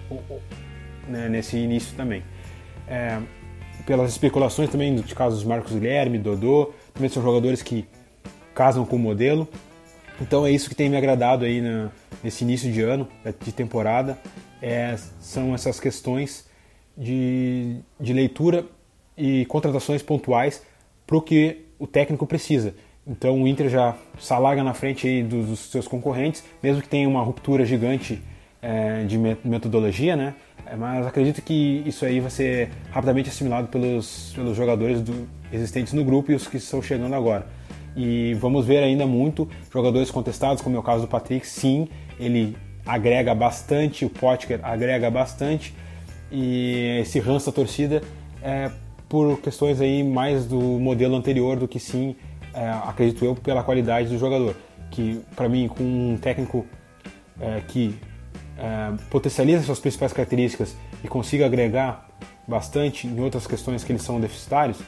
né, 1.06 1.28
nesse 1.28 1.56
início 1.56 1.96
também. 1.96 2.24
É, 2.88 3.18
pelas 3.86 4.10
especulações 4.10 4.70
também 4.70 4.94
de 4.94 5.14
casos 5.14 5.40
dos 5.40 5.48
Marcos 5.48 5.72
Guilherme, 5.72 6.18
Dodô, 6.18 6.72
também 6.92 7.08
são 7.10 7.22
jogadores 7.22 7.62
que 7.62 7.86
casam 8.54 8.84
com 8.84 8.96
o 8.96 8.98
modelo. 8.98 9.48
Então 10.20 10.46
é 10.46 10.50
isso 10.50 10.68
que 10.68 10.74
tem 10.74 10.88
me 10.88 10.96
agradado 10.96 11.44
aí 11.44 11.60
na, 11.60 11.90
nesse 12.22 12.44
início 12.44 12.72
de 12.72 12.80
ano, 12.80 13.08
de 13.44 13.52
temporada, 13.52 14.18
é, 14.62 14.96
são 15.20 15.54
essas 15.54 15.78
questões 15.80 16.48
de, 16.96 17.76
de 18.00 18.12
leitura 18.12 18.64
e 19.16 19.44
contratações 19.46 20.02
pontuais 20.02 20.62
para 21.06 21.16
o 21.16 21.20
que 21.20 21.66
o 21.78 21.86
técnico 21.86 22.26
precisa. 22.26 22.74
Então 23.06 23.42
o 23.42 23.48
Inter 23.48 23.68
já 23.68 23.96
salaga 24.18 24.62
na 24.62 24.72
frente 24.72 25.06
aí 25.06 25.22
dos, 25.22 25.46
dos 25.46 25.60
seus 25.70 25.86
concorrentes, 25.86 26.42
mesmo 26.62 26.80
que 26.80 26.88
tenha 26.88 27.08
uma 27.08 27.22
ruptura 27.22 27.64
gigante 27.66 28.22
é, 28.62 29.04
de 29.04 29.18
metodologia, 29.18 30.16
né? 30.16 30.34
É, 30.66 30.76
mas 30.76 31.06
acredito 31.06 31.42
que 31.42 31.82
isso 31.84 32.04
aí 32.04 32.20
vai 32.20 32.30
ser 32.30 32.70
rapidamente 32.90 33.28
assimilado 33.28 33.68
pelos, 33.68 34.32
pelos 34.34 34.56
jogadores 34.56 35.02
do, 35.02 35.28
existentes 35.52 35.92
no 35.92 36.04
grupo 36.04 36.32
e 36.32 36.34
os 36.34 36.46
que 36.46 36.56
estão 36.56 36.80
chegando 36.82 37.14
agora. 37.14 37.46
E 37.96 38.34
vamos 38.34 38.66
ver 38.66 38.82
ainda 38.82 39.06
muito 39.06 39.48
jogadores 39.72 40.10
contestados, 40.10 40.62
como 40.62 40.76
é 40.76 40.78
o 40.78 40.82
caso 40.82 41.02
do 41.02 41.08
Patrick. 41.08 41.46
Sim, 41.46 41.88
ele 42.18 42.56
agrega 42.84 43.34
bastante, 43.34 44.04
o 44.04 44.10
Potker 44.10 44.60
agrega 44.62 45.10
bastante, 45.10 45.74
e 46.30 46.98
esse 47.00 47.18
ranço 47.20 47.46
da 47.46 47.52
torcida 47.52 48.02
é 48.42 48.70
por 49.08 49.40
questões 49.40 49.80
aí 49.80 50.02
mais 50.02 50.46
do 50.46 50.60
modelo 50.60 51.14
anterior 51.14 51.56
do 51.56 51.68
que 51.68 51.78
sim, 51.78 52.16
é, 52.52 52.68
acredito 52.68 53.24
eu, 53.24 53.34
pela 53.34 53.62
qualidade 53.62 54.08
do 54.08 54.18
jogador. 54.18 54.56
Que 54.90 55.20
para 55.36 55.48
mim, 55.48 55.68
com 55.68 55.84
um 55.84 56.16
técnico 56.16 56.66
é, 57.40 57.60
que 57.66 57.94
é, 58.58 58.94
potencializa 59.10 59.62
suas 59.64 59.80
principais 59.80 60.12
características 60.12 60.76
e 61.02 61.08
consiga 61.08 61.46
agregar 61.46 62.08
bastante 62.46 63.06
em 63.06 63.20
outras 63.20 63.46
questões 63.46 63.82
que 63.82 63.92
eles 63.92 64.02
são 64.02 64.20
deficitários, 64.20 64.78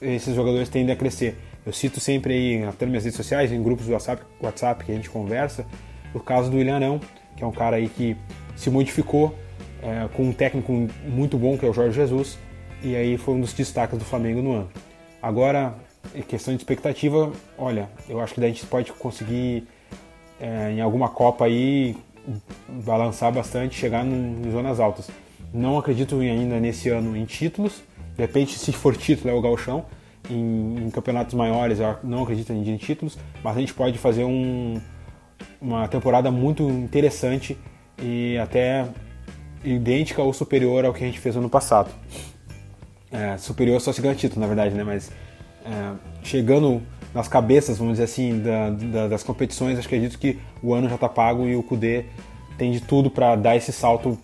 esses 0.00 0.34
jogadores 0.34 0.68
tendem 0.68 0.92
a 0.92 0.96
crescer. 0.96 1.38
Eu 1.64 1.72
cito 1.72 2.00
sempre 2.00 2.34
aí, 2.34 2.64
até 2.64 2.84
nas 2.84 2.90
minhas 2.90 3.04
redes 3.04 3.16
sociais, 3.16 3.52
em 3.52 3.62
grupos 3.62 3.86
do 3.86 3.92
WhatsApp, 3.92 4.22
WhatsApp 4.40 4.84
que 4.84 4.92
a 4.92 4.94
gente 4.94 5.08
conversa, 5.08 5.64
o 6.12 6.20
caso 6.20 6.50
do 6.50 6.56
William 6.56 6.76
Arão, 6.76 7.00
que 7.36 7.44
é 7.44 7.46
um 7.46 7.52
cara 7.52 7.76
aí 7.76 7.88
que 7.88 8.16
se 8.56 8.68
modificou 8.68 9.34
é, 9.80 10.08
com 10.14 10.24
um 10.24 10.32
técnico 10.32 10.72
muito 11.06 11.38
bom, 11.38 11.56
que 11.56 11.64
é 11.64 11.68
o 11.68 11.72
Jorge 11.72 11.94
Jesus, 11.94 12.38
e 12.82 12.96
aí 12.96 13.16
foi 13.16 13.34
um 13.34 13.40
dos 13.40 13.52
destaques 13.52 13.98
do 13.98 14.04
Flamengo 14.04 14.42
no 14.42 14.52
ano. 14.52 14.70
Agora, 15.22 15.74
em 16.14 16.22
questão 16.22 16.52
de 16.52 16.60
expectativa, 16.60 17.32
olha, 17.56 17.88
eu 18.08 18.20
acho 18.20 18.34
que 18.34 18.40
a 18.40 18.48
gente 18.48 18.66
pode 18.66 18.92
conseguir 18.92 19.66
é, 20.40 20.72
em 20.72 20.80
alguma 20.80 21.08
Copa 21.08 21.44
aí 21.44 21.96
balançar 22.84 23.32
bastante, 23.32 23.74
chegar 23.74 24.06
em 24.06 24.50
zonas 24.50 24.80
altas. 24.80 25.10
Não 25.52 25.78
acredito 25.78 26.18
ainda 26.20 26.58
nesse 26.58 26.88
ano 26.88 27.16
em 27.16 27.24
títulos, 27.24 27.82
de 28.16 28.22
repente 28.22 28.58
se 28.58 28.72
for 28.72 28.96
título 28.96 29.30
é 29.30 29.34
o 29.34 29.40
galchão, 29.40 29.84
em, 30.30 30.86
em 30.86 30.90
campeonatos 30.90 31.34
maiores 31.34 31.80
eu 31.80 31.96
não 32.02 32.22
acredito 32.22 32.52
em 32.52 32.76
títulos, 32.76 33.18
mas 33.42 33.56
a 33.56 33.60
gente 33.60 33.74
pode 33.74 33.98
fazer 33.98 34.24
um, 34.24 34.80
uma 35.60 35.88
temporada 35.88 36.30
muito 36.30 36.62
interessante 36.68 37.58
e 38.00 38.38
até 38.38 38.86
idêntica 39.64 40.22
ou 40.22 40.32
superior 40.32 40.84
ao 40.84 40.92
que 40.92 41.02
a 41.02 41.06
gente 41.06 41.18
fez 41.18 41.36
ano 41.36 41.48
passado. 41.48 41.90
É, 43.10 43.36
superior 43.36 43.80
só 43.80 43.92
se 43.92 44.00
ganha 44.00 44.14
título, 44.14 44.40
na 44.40 44.46
verdade, 44.46 44.74
né? 44.74 44.82
Mas 44.82 45.10
é, 45.64 45.92
chegando 46.22 46.82
nas 47.14 47.28
cabeças, 47.28 47.78
vamos 47.78 47.94
dizer 47.94 48.04
assim, 48.04 48.40
da, 48.40 48.70
da, 48.70 49.08
das 49.08 49.22
competições, 49.22 49.78
acho 49.78 49.88
que 49.88 49.94
acredito 49.94 50.18
que 50.18 50.38
o 50.62 50.74
ano 50.74 50.88
já 50.88 50.94
está 50.94 51.08
pago 51.08 51.46
e 51.46 51.54
o 51.54 51.62
Kudê 51.62 52.06
tem 52.56 52.72
de 52.72 52.80
tudo 52.80 53.10
para 53.10 53.36
dar 53.36 53.56
esse 53.56 53.72
salto 53.72 54.18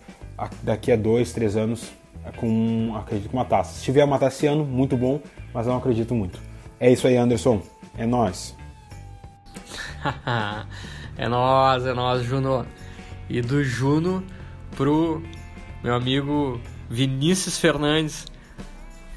daqui 0.63 0.91
a 0.91 0.95
dois, 0.95 1.33
três 1.33 1.55
anos 1.55 1.91
com, 2.37 2.95
acredito, 2.95 3.29
com 3.29 3.37
uma 3.37 3.45
taça. 3.45 3.77
Se 3.77 3.83
tiver 3.83 4.03
uma 4.03 4.19
taça 4.19 4.37
esse 4.37 4.47
ano, 4.47 4.65
muito 4.65 4.97
bom, 4.97 5.21
mas 5.53 5.67
não 5.67 5.77
acredito 5.77 6.13
muito. 6.13 6.39
É 6.79 6.91
isso 6.91 7.07
aí, 7.07 7.17
Anderson. 7.17 7.61
É 7.97 8.05
nós. 8.05 8.55
é 11.17 11.27
nós, 11.27 11.85
é 11.85 11.93
nós, 11.93 12.23
Juno. 12.23 12.65
E 13.29 13.41
do 13.41 13.63
Juno 13.63 14.23
pro 14.75 15.21
meu 15.83 15.93
amigo 15.93 16.59
Vinícius 16.89 17.57
Fernandes. 17.57 18.25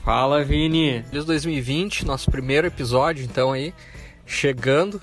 Fala, 0.05 0.43
Vini. 0.43 1.01
Feliz 1.05 1.25
2020, 1.25 2.05
nosso 2.05 2.29
primeiro 2.29 2.67
episódio, 2.67 3.25
então 3.25 3.53
aí, 3.53 3.73
chegando. 4.27 5.01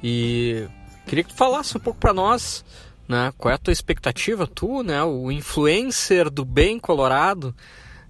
E 0.00 0.64
queria 1.06 1.24
que 1.24 1.30
tu 1.30 1.36
falasse 1.36 1.76
um 1.76 1.80
pouco 1.80 1.98
para 1.98 2.14
nós, 2.14 2.64
né? 3.08 3.32
Qual 3.36 3.50
é 3.50 3.56
a 3.56 3.58
tua 3.58 3.72
expectativa, 3.72 4.46
tu, 4.46 4.84
né? 4.84 5.02
O 5.02 5.32
influencer 5.32 6.30
do 6.30 6.44
bem 6.44 6.78
colorado, 6.78 7.52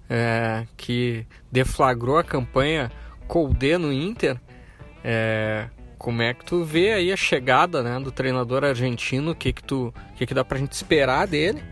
é, 0.07 0.67
que 0.77 1.25
deflagrou 1.51 2.19
a 2.19 2.23
campanha 2.23 2.91
Colde 3.27 3.79
no 3.79 3.91
Inter. 3.91 4.39
É, 5.03 5.67
como 5.97 6.21
é 6.21 6.35
que 6.35 6.45
tu 6.45 6.63
vê 6.63 6.93
aí 6.93 7.11
a 7.11 7.17
chegada 7.17 7.81
né, 7.81 7.99
do 7.99 8.11
treinador 8.11 8.63
argentino? 8.63 9.31
O 9.31 9.35
que 9.35 9.51
que, 9.51 9.63
tu, 9.63 9.91
que 10.15 10.27
que 10.27 10.33
dá 10.35 10.45
pra 10.45 10.59
gente 10.59 10.73
esperar 10.73 11.25
dele? 11.25 11.63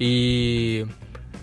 E 0.00 0.84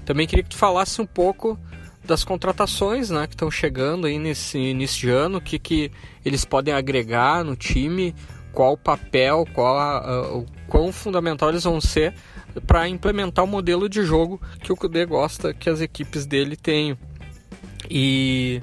também 0.04 0.28
queria 0.28 0.44
que 0.44 0.50
tu 0.50 0.58
falasse 0.58 1.02
um 1.02 1.06
pouco 1.06 1.58
das 2.06 2.24
contratações 2.24 3.10
né, 3.10 3.28
que 3.28 3.34
estão 3.34 3.50
chegando 3.50 4.08
aí 4.08 4.20
nesse 4.20 4.58
início 4.58 5.02
de 5.02 5.10
ano, 5.10 5.38
o 5.40 5.42
que, 5.42 5.60
que 5.60 5.92
eles 6.24 6.46
podem 6.46 6.74
agregar 6.74 7.44
no 7.44 7.56
time, 7.56 8.16
qual 8.52 8.74
o 8.74 8.78
papel, 8.78 9.46
qual 9.54 9.78
a, 9.78 9.98
a, 9.98 10.38
o 10.38 10.46
quão 10.68 10.92
fundamental 10.92 11.50
eles 11.50 11.64
vão 11.64 11.80
ser 11.82 12.14
para 12.66 12.88
implementar 12.88 13.44
o 13.44 13.48
modelo 13.48 13.90
de 13.90 14.04
jogo 14.04 14.42
que 14.62 14.72
o 14.72 14.76
Kudê 14.76 15.06
gosta 15.06 15.54
que 15.54 15.70
as 15.70 15.82
equipes 15.82 16.26
dele 16.26 16.56
tenham. 16.56 16.98
E 17.90 18.62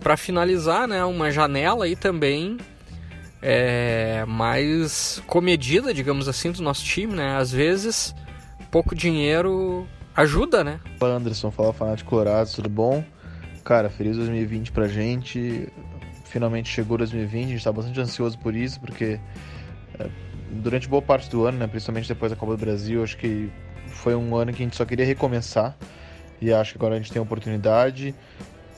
para 0.00 0.16
finalizar, 0.16 0.88
né, 0.88 1.04
uma 1.04 1.30
janela 1.30 1.84
aí 1.84 1.94
também 1.94 2.58
é, 3.40 4.24
mais 4.26 5.22
comedida, 5.26 5.94
digamos 5.94 6.28
assim, 6.28 6.50
do 6.50 6.62
nosso 6.62 6.84
time, 6.84 7.14
né? 7.14 7.36
Às 7.36 7.52
vezes 7.52 8.14
pouco 8.70 8.94
dinheiro 8.94 9.86
ajuda, 10.14 10.64
né? 10.64 10.80
Fala 10.98 11.14
Anderson, 11.14 11.50
fala 11.50 11.72
Fanático 11.72 12.10
Colorado, 12.10 12.50
tudo 12.54 12.68
bom? 12.68 13.04
Cara, 13.64 13.90
feliz 13.90 14.16
2020 14.16 14.72
pra 14.72 14.88
gente. 14.88 15.68
Finalmente 16.24 16.68
chegou 16.68 16.96
2020, 16.98 17.44
a 17.44 17.48
gente 17.50 17.64
tá 17.64 17.72
bastante 17.72 18.00
ansioso 18.00 18.38
por 18.38 18.54
isso, 18.54 18.80
porque 18.80 19.18
é, 19.98 20.08
durante 20.50 20.88
boa 20.88 21.02
parte 21.02 21.28
do 21.28 21.44
ano, 21.44 21.58
né, 21.58 21.66
principalmente 21.66 22.08
depois 22.08 22.30
da 22.30 22.36
Copa 22.36 22.56
do 22.56 22.58
Brasil, 22.58 23.02
acho 23.02 23.16
que 23.16 23.50
foi 23.88 24.14
um 24.14 24.36
ano 24.36 24.52
que 24.52 24.62
a 24.62 24.66
gente 24.66 24.76
só 24.76 24.84
queria 24.84 25.04
recomeçar 25.04 25.76
e 26.40 26.52
acho 26.52 26.72
que 26.72 26.78
agora 26.78 26.94
a 26.94 26.98
gente 26.98 27.12
tem 27.12 27.18
a 27.20 27.22
oportunidade. 27.22 28.14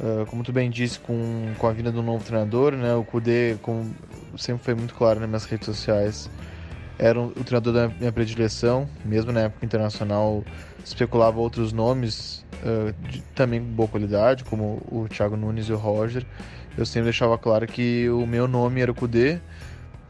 Uh, 0.01 0.27
como 0.27 0.43
tu 0.43 0.53
bem 0.53 0.69
disse, 0.69 0.99
com, 0.99 1.53
com 1.59 1.67
a 1.67 1.73
vinda 1.73 1.93
do 1.93 2.03
novo 2.03 2.25
treinador, 2.25 2.73
né, 2.73 2.95
o 2.95 3.05
Kudê, 3.05 3.57
como 3.63 3.95
sempre 4.37 4.65
foi 4.65 4.75
muito 4.75 4.95
claro 4.95 5.21
nas 5.21 5.29
minhas 5.29 5.45
redes 5.45 5.67
sociais, 5.67 6.31
era 7.03 7.21
o 7.21 7.33
treinador 7.33 7.73
da 7.73 7.89
minha 7.89 8.13
predileção, 8.13 8.89
mesmo 9.05 9.33
na 9.33 9.41
época 9.41 9.67
internacional 9.67 10.45
especulava 10.85 11.41
outros 11.41 11.73
nomes 11.73 12.47
uh, 12.63 12.93
de 13.11 13.21
também 13.35 13.61
boa 13.61 13.89
qualidade, 13.89 14.45
como 14.45 14.81
o 14.89 15.09
Thiago 15.09 15.37
Nunes 15.37 15.69
e 15.69 15.73
o 15.73 15.77
Roger. 15.77 16.25
Eu 16.79 16.87
sempre 16.87 17.07
deixava 17.07 17.37
claro 17.37 17.67
que 17.67 18.09
o 18.09 18.25
meu 18.25 18.47
nome 18.47 18.81
era 18.81 18.93
o 18.93 18.95
Kudê, 18.95 19.35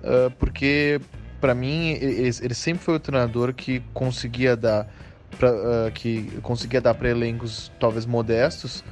uh, 0.02 0.30
porque 0.38 1.00
para 1.40 1.54
mim 1.54 1.92
ele, 1.92 2.30
ele, 2.42 2.54
sempre 2.54 2.84
foi 2.84 2.96
o 2.96 3.00
treinador 3.00 3.54
que 3.54 3.80
conseguia 3.94 4.54
dar 4.54 4.86
pra, 5.38 5.50
uh, 5.50 5.92
que 5.94 6.30
conseguia 6.42 6.82
dar 6.82 6.92
para 6.92 7.08
elencos 7.08 7.72
talvez 7.80 8.04
modestos 8.04 8.84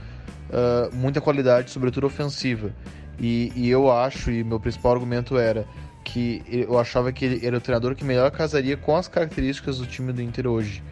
muita 0.93 1.21
qualidade, 1.21 1.71
sobretudo 1.71 2.09
ofensiva. 2.09 2.73
E, 3.21 3.53
e 3.55 3.71
eu 3.71 3.93
acho, 3.93 4.33
e 4.33 4.43
meu 4.43 4.59
principal 4.59 4.95
argumento 4.95 5.39
era 5.39 5.65
que 6.05 6.43
eu 6.49 6.79
achava 6.79 7.13
que 7.13 7.25
ele 7.25 7.47
era 7.47 7.57
o 7.57 7.61
treinador 7.61 7.95
que 7.95 8.05
melhor 8.05 8.31
casaria 8.31 8.77
com 8.77 8.97
as 8.97 9.09
características 9.09 9.79
do 9.79 9.87
time 9.87 10.13
do 10.13 10.23
Inter 10.23 10.47
hoje. 10.47 10.83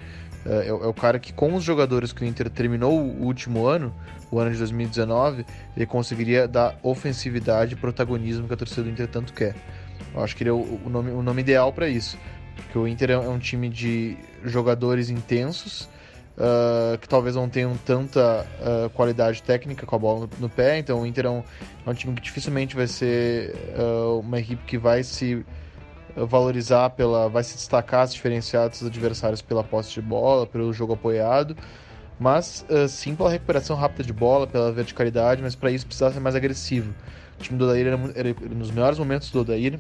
É, 0.47 0.66
é, 0.66 0.68
é, 0.68 0.73
o 0.73 0.94
cara 0.94 1.18
que, 1.18 1.33
com 1.33 1.55
os 1.55 1.64
jogadores 1.64 2.12
que 2.12 2.23
o 2.23 2.27
Inter 2.27 2.49
terminou 2.49 2.92
o 2.92 3.25
último 3.25 3.66
ano, 3.66 3.92
o 4.31 4.38
ano 4.38 4.51
de 4.51 4.59
2019, 4.59 5.44
ele 5.77 5.87
conseguiria 5.87 6.47
dar 6.47 6.79
ofensividade 6.83 7.75
e 7.75 7.77
protagonismo 7.77 8.47
que 8.47 8.55
a 8.55 8.57
torcida 8.57 8.83
do 8.83 8.90
Inter 8.90 9.09
tanto 9.09 9.33
quer. 9.33 9.55
Eu 10.14 10.23
acho 10.23 10.37
que 10.37 10.42
ele 10.42 10.51
é 10.51 10.53
o, 10.53 10.81
o 10.85 10.88
nome, 10.88 11.11
o 11.11 11.23
nome 11.23 11.42
ideal 11.42 11.73
para 11.73 11.88
isso. 11.88 12.18
Porque 12.57 12.79
o 12.79 12.87
Inter 12.87 13.11
é, 13.11 13.14
é 13.14 13.18
um 13.18 13.38
time 13.38 13.68
de 13.68 14.16
jogadores 14.44 15.11
intensos, 15.11 15.88
Uh, 16.38 16.96
que 16.98 17.09
talvez 17.09 17.35
não 17.35 17.48
tenham 17.48 17.77
tanta 17.79 18.46
uh, 18.61 18.88
qualidade 18.90 19.42
técnica 19.42 19.85
com 19.85 19.96
a 19.96 19.98
bola 19.98 20.20
no, 20.20 20.31
no 20.42 20.48
pé. 20.48 20.79
Então 20.79 21.01
o 21.01 21.07
Inter 21.07 21.27
é 21.27 21.31
um, 21.31 21.42
é 21.85 21.90
um, 21.90 21.94
time 21.94 22.14
que 22.14 22.22
dificilmente 22.22 22.77
vai 22.77 22.87
ser 22.87 23.57
uh, 23.77 24.20
uma 24.20 24.38
equipe 24.38 24.62
que 24.64 24.79
vai 24.79 25.03
se 25.03 25.44
valorizar 26.14 26.90
pela, 26.90 27.29
vai 27.29 27.42
se 27.42 27.57
destacar, 27.57 28.07
se 28.07 28.14
diferenciar 28.14 28.68
dos 28.68 28.85
adversários 28.85 29.42
pela 29.42 29.64
posse 29.64 29.94
de 29.94 30.01
bola, 30.01 30.46
pelo 30.46 30.72
jogo 30.72 30.92
apoiado, 30.92 31.57
mas 32.20 32.64
sim 32.88 33.14
pela 33.14 33.31
recuperação 33.31 33.77
rápida 33.77 34.05
de 34.05 34.12
bola, 34.12 34.46
pela 34.46 34.72
verticalidade, 34.72 35.42
mas 35.42 35.55
para 35.55 35.70
isso 35.70 35.87
precisava 35.87 36.14
ser 36.14 36.20
mais 36.20 36.35
agressivo. 36.35 36.92
O 37.38 37.42
time 37.42 37.59
do 37.59 37.66
Odair 37.66 37.87
era, 37.87 37.98
era, 38.16 38.35
nos 38.51 38.70
melhores 38.70 38.98
momentos 38.98 39.31
do 39.31 39.40
Odair, 39.40 39.79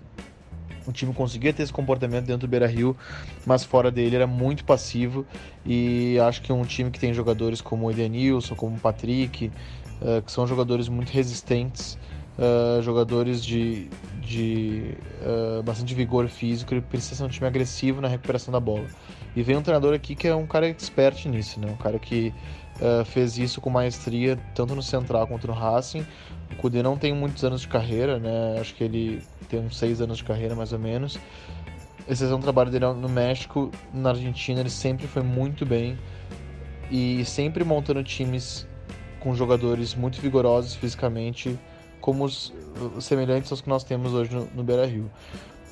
o 0.88 0.92
time 0.92 1.12
conseguia 1.12 1.52
ter 1.52 1.62
esse 1.62 1.72
comportamento 1.72 2.24
dentro 2.24 2.46
do 2.46 2.48
Beira 2.48 2.66
Rio, 2.66 2.96
mas 3.44 3.62
fora 3.62 3.90
dele 3.90 4.16
era 4.16 4.26
muito 4.26 4.64
passivo. 4.64 5.26
E 5.64 6.18
acho 6.20 6.40
que 6.40 6.50
um 6.50 6.64
time 6.64 6.90
que 6.90 6.98
tem 6.98 7.12
jogadores 7.12 7.60
como 7.60 7.86
o 7.86 7.90
Edenilson, 7.90 8.54
como 8.54 8.74
o 8.76 8.80
Patrick, 8.80 9.52
uh, 10.00 10.22
que 10.22 10.32
são 10.32 10.46
jogadores 10.46 10.88
muito 10.88 11.10
resistentes, 11.10 11.98
uh, 12.38 12.80
jogadores 12.82 13.44
de, 13.44 13.90
de 14.22 14.94
uh, 15.20 15.62
bastante 15.62 15.94
vigor 15.94 16.26
físico, 16.28 16.72
ele 16.72 16.80
precisa 16.80 17.16
ser 17.16 17.24
um 17.24 17.28
time 17.28 17.46
agressivo 17.46 18.00
na 18.00 18.08
recuperação 18.08 18.50
da 18.50 18.58
bola. 18.58 18.86
E 19.36 19.42
vem 19.42 19.58
um 19.58 19.62
treinador 19.62 19.94
aqui 19.94 20.14
que 20.14 20.26
é 20.26 20.34
um 20.34 20.46
cara 20.46 20.66
expert 20.68 21.26
nisso, 21.26 21.60
né? 21.60 21.70
um 21.70 21.76
cara 21.76 21.98
que 21.98 22.32
fez 23.06 23.36
isso 23.38 23.60
com 23.60 23.68
maestria 23.70 24.38
tanto 24.54 24.72
no 24.72 24.82
Central 24.82 25.26
quanto 25.26 25.48
no 25.48 25.52
Racing. 25.52 26.06
O 26.52 26.54
Kudê 26.56 26.80
não 26.80 26.96
tem 26.96 27.12
muitos 27.12 27.44
anos 27.44 27.60
de 27.60 27.68
carreira, 27.68 28.20
né? 28.20 28.56
acho 28.60 28.72
que 28.74 28.84
ele 28.84 29.20
tem 29.48 29.60
uns 29.60 29.78
seis 29.78 30.00
anos 30.00 30.18
de 30.18 30.24
carreira 30.24 30.54
mais 30.54 30.72
ou 30.72 30.78
menos. 30.78 31.18
Esse 32.08 32.24
é 32.24 32.34
um 32.34 32.40
trabalho 32.40 32.70
dele 32.70 32.86
no 32.86 33.08
México, 33.08 33.70
na 33.92 34.10
Argentina, 34.10 34.60
ele 34.60 34.70
sempre 34.70 35.06
foi 35.06 35.22
muito 35.22 35.66
bem 35.66 35.98
e 36.90 37.22
sempre 37.24 37.64
montando 37.64 38.02
times 38.02 38.66
com 39.20 39.34
jogadores 39.34 39.94
muito 39.94 40.20
vigorosos 40.20 40.74
fisicamente, 40.74 41.58
como 42.00 42.24
os, 42.24 42.52
os 42.96 43.04
semelhantes 43.04 43.50
aos 43.50 43.60
que 43.60 43.68
nós 43.68 43.84
temos 43.84 44.14
hoje 44.14 44.34
no, 44.34 44.46
no 44.54 44.62
Beira 44.62 44.86
Rio. 44.86 45.10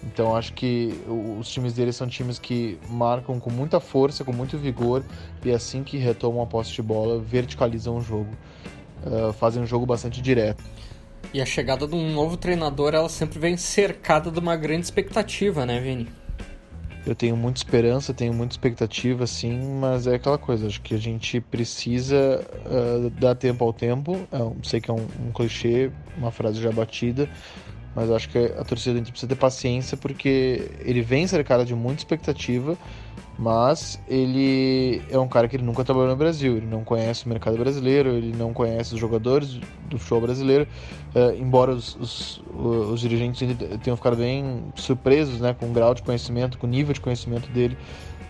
Então 0.02 0.36
acho 0.36 0.52
que 0.52 0.92
os 1.38 1.48
times 1.50 1.72
dele 1.72 1.92
são 1.92 2.06
times 2.06 2.38
que 2.38 2.78
marcam 2.88 3.40
com 3.40 3.50
muita 3.50 3.80
força, 3.80 4.24
com 4.24 4.32
muito 4.32 4.58
vigor 4.58 5.04
e 5.44 5.50
assim 5.50 5.82
que 5.82 5.96
retomam 5.96 6.42
a 6.42 6.46
posse 6.46 6.72
de 6.72 6.82
bola, 6.82 7.18
verticalizam 7.18 7.96
o 7.96 8.00
jogo, 8.00 8.30
uh, 9.04 9.32
fazem 9.32 9.62
um 9.62 9.66
jogo 9.66 9.86
bastante 9.86 10.20
direto. 10.20 10.62
E 11.32 11.40
a 11.40 11.46
chegada 11.46 11.86
de 11.86 11.94
um 11.94 12.12
novo 12.12 12.36
treinador, 12.36 12.94
ela 12.94 13.08
sempre 13.08 13.38
vem 13.38 13.56
cercada 13.56 14.30
de 14.30 14.38
uma 14.38 14.56
grande 14.56 14.84
expectativa, 14.84 15.66
né, 15.66 15.80
Vini? 15.80 16.08
Eu 17.06 17.14
tenho 17.14 17.36
muita 17.36 17.60
esperança, 17.60 18.12
tenho 18.12 18.34
muita 18.34 18.54
expectativa, 18.54 19.26
sim, 19.28 19.78
mas 19.78 20.08
é 20.08 20.16
aquela 20.16 20.38
coisa, 20.38 20.66
acho 20.66 20.80
que 20.80 20.92
a 20.92 20.98
gente 20.98 21.40
precisa 21.40 22.44
uh, 22.66 23.10
dar 23.10 23.36
tempo 23.36 23.64
ao 23.64 23.72
tempo. 23.72 24.26
Eu 24.32 24.56
sei 24.64 24.80
que 24.80 24.90
é 24.90 24.94
um, 24.94 25.06
um 25.24 25.30
clichê, 25.32 25.90
uma 26.16 26.32
frase 26.32 26.60
já 26.60 26.72
batida, 26.72 27.28
mas 27.94 28.10
acho 28.10 28.28
que 28.28 28.38
a 28.38 28.64
torcida 28.64 28.94
do 28.94 29.00
Inter 29.00 29.12
precisa 29.12 29.28
ter 29.28 29.36
paciência 29.36 29.96
porque 29.96 30.68
ele 30.80 31.00
vem 31.00 31.28
cercado 31.28 31.64
de 31.64 31.76
muita 31.76 32.00
expectativa 32.00 32.76
mas 33.38 34.00
ele 34.08 35.02
é 35.10 35.18
um 35.18 35.28
cara 35.28 35.46
que 35.46 35.56
ele 35.56 35.64
nunca 35.64 35.84
trabalhou 35.84 36.10
no 36.10 36.16
Brasil, 36.16 36.56
ele 36.56 36.66
não 36.66 36.82
conhece 36.82 37.26
o 37.26 37.28
mercado 37.28 37.58
brasileiro, 37.58 38.10
ele 38.10 38.34
não 38.34 38.52
conhece 38.52 38.94
os 38.94 39.00
jogadores 39.00 39.60
do 39.90 39.98
futebol 39.98 40.22
brasileiro, 40.22 40.66
uh, 41.14 41.34
embora 41.38 41.72
os, 41.72 41.96
os, 41.96 42.42
os, 42.90 43.00
dirigentes 43.00 43.46
tenham 43.82 43.96
ficado 43.96 44.16
bem 44.16 44.64
surpresos 44.74 45.40
né, 45.40 45.54
com 45.58 45.66
o 45.66 45.72
grau 45.72 45.94
de 45.94 46.02
conhecimento, 46.02 46.56
com 46.56 46.66
o 46.66 46.70
nível 46.70 46.94
de 46.94 47.00
conhecimento 47.00 47.50
dele 47.50 47.76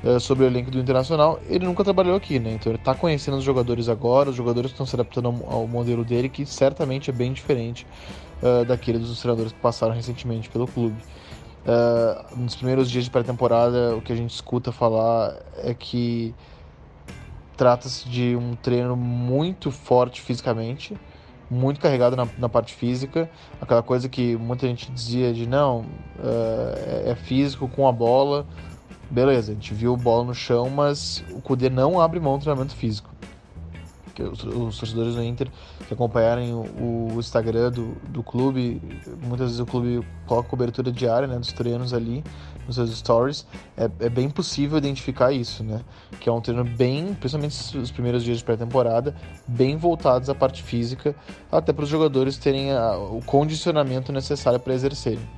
uh, 0.03 0.19
sobre 0.19 0.45
o 0.45 0.47
elenco 0.49 0.73
do 0.73 0.81
Internacional, 0.81 1.38
ele 1.49 1.64
nunca 1.64 1.85
trabalhou 1.85 2.16
aqui, 2.16 2.40
né? 2.40 2.55
então 2.55 2.73
ele 2.73 2.79
está 2.79 2.95
conhecendo 2.95 3.37
os 3.37 3.45
jogadores 3.45 3.88
agora, 3.88 4.31
os 4.31 4.37
jogadores 4.37 4.73
estão 4.73 4.85
se 4.85 4.97
adaptando 4.97 5.29
ao, 5.29 5.53
ao 5.61 5.69
modelo 5.69 6.05
dele, 6.05 6.29
que 6.29 6.45
certamente 6.45 7.11
é 7.11 7.12
bem 7.12 7.33
diferente 7.33 7.87
uh, 8.42 8.64
daquele 8.64 8.99
dos 8.99 9.21
treinadores 9.21 9.53
que 9.53 9.61
passaram 9.61 9.95
recentemente 9.95 10.49
pelo 10.49 10.66
clube. 10.66 10.97
Uh, 11.66 12.38
nos 12.38 12.55
primeiros 12.55 12.88
dias 12.88 13.05
de 13.05 13.11
pré-temporada, 13.11 13.96
o 13.96 14.00
que 14.00 14.12
a 14.12 14.16
gente 14.16 14.31
escuta 14.31 14.70
falar 14.70 15.37
é 15.59 15.74
que 15.74 16.33
trata-se 17.57 18.09
de 18.09 18.37
um 18.37 18.55
treino 18.55 18.94
muito 18.94 19.72
forte 19.72 20.20
fisicamente, 20.20 20.96
muito 21.50 21.81
carregado 21.81 22.14
na, 22.14 22.29
na, 22.38 22.48
parte 22.48 22.72
física, 22.72 23.29
aquela 23.61 23.83
coisa 23.83 24.09
que 24.09 24.37
muita 24.37 24.68
gente 24.68 24.92
dizia 24.92 25.33
de 25.33 25.44
não, 25.44 25.81
uh, 25.81 27.05
é, 27.05 27.11
é, 27.11 27.14
físico 27.16 27.66
com 27.66 27.88
a 27.88 27.92
bola, 27.92 28.46
beleza, 29.11 29.50
a 29.50 29.55
gente 29.55 29.74
viu 29.74 29.96
bola 29.96 30.22
no 30.22 30.35
chão, 30.35 30.70
mas 30.70 31.24
o 31.33 31.40
Kudê 31.40 31.68
não 31.68 32.00
abre 32.00 32.20
mão 32.20 32.38
do 32.38 32.42
treinamento 32.42 32.76
físico. 32.76 33.11
Que 34.16 34.22
os, 34.22 34.42
os 34.42 34.79
torcedores 34.79 35.14
do 35.14 35.22
Inter 35.22 35.48
que 35.87 35.92
acompanharem 35.92 36.55
o, 36.55 37.12
o 37.14 37.20
Instagram 37.20 37.70
do, 37.70 37.94
do 38.09 38.22
clube, 38.22 38.81
muitas 39.22 39.48
vezes 39.48 39.61
o 39.61 39.66
clube 39.66 40.05
coloca 40.26 40.48
cobertura 40.48 40.90
diária 40.90 41.29
né, 41.29 41.38
dos 41.38 41.52
treinos 41.52 41.92
ali 41.92 42.24
nos 42.66 42.74
seus 42.74 42.90
stories, 42.96 43.46
é, 43.76 43.85
é, 44.00 44.09
bem 44.09 44.29
possível 44.29 44.76
identificar 44.76 45.31
isso, 45.31 45.62
né? 45.62 45.83
Que 46.18 46.29
é 46.29 46.33
um 46.33 46.40
treino 46.40 46.64
bem, 46.64 47.14
principalmente 47.14 47.79
os 47.79 47.92
primeiros 47.92 48.24
dias 48.24 48.38
de 48.38 48.44
pré-temporada, 48.44 49.14
bem 49.46 49.76
voltados 49.76 50.29
à 50.29 50.35
parte 50.35 50.64
física, 50.64 51.14
até 51.52 51.72
para 51.72 51.85
os 51.85 51.88
jogadores 51.88 52.37
terem 52.38 52.72
a, 52.72 52.96
o 52.96 53.22
condicionamento 53.24 54.11
necessário 54.11 54.59
para 54.59 54.74
exercerem. 54.74 55.29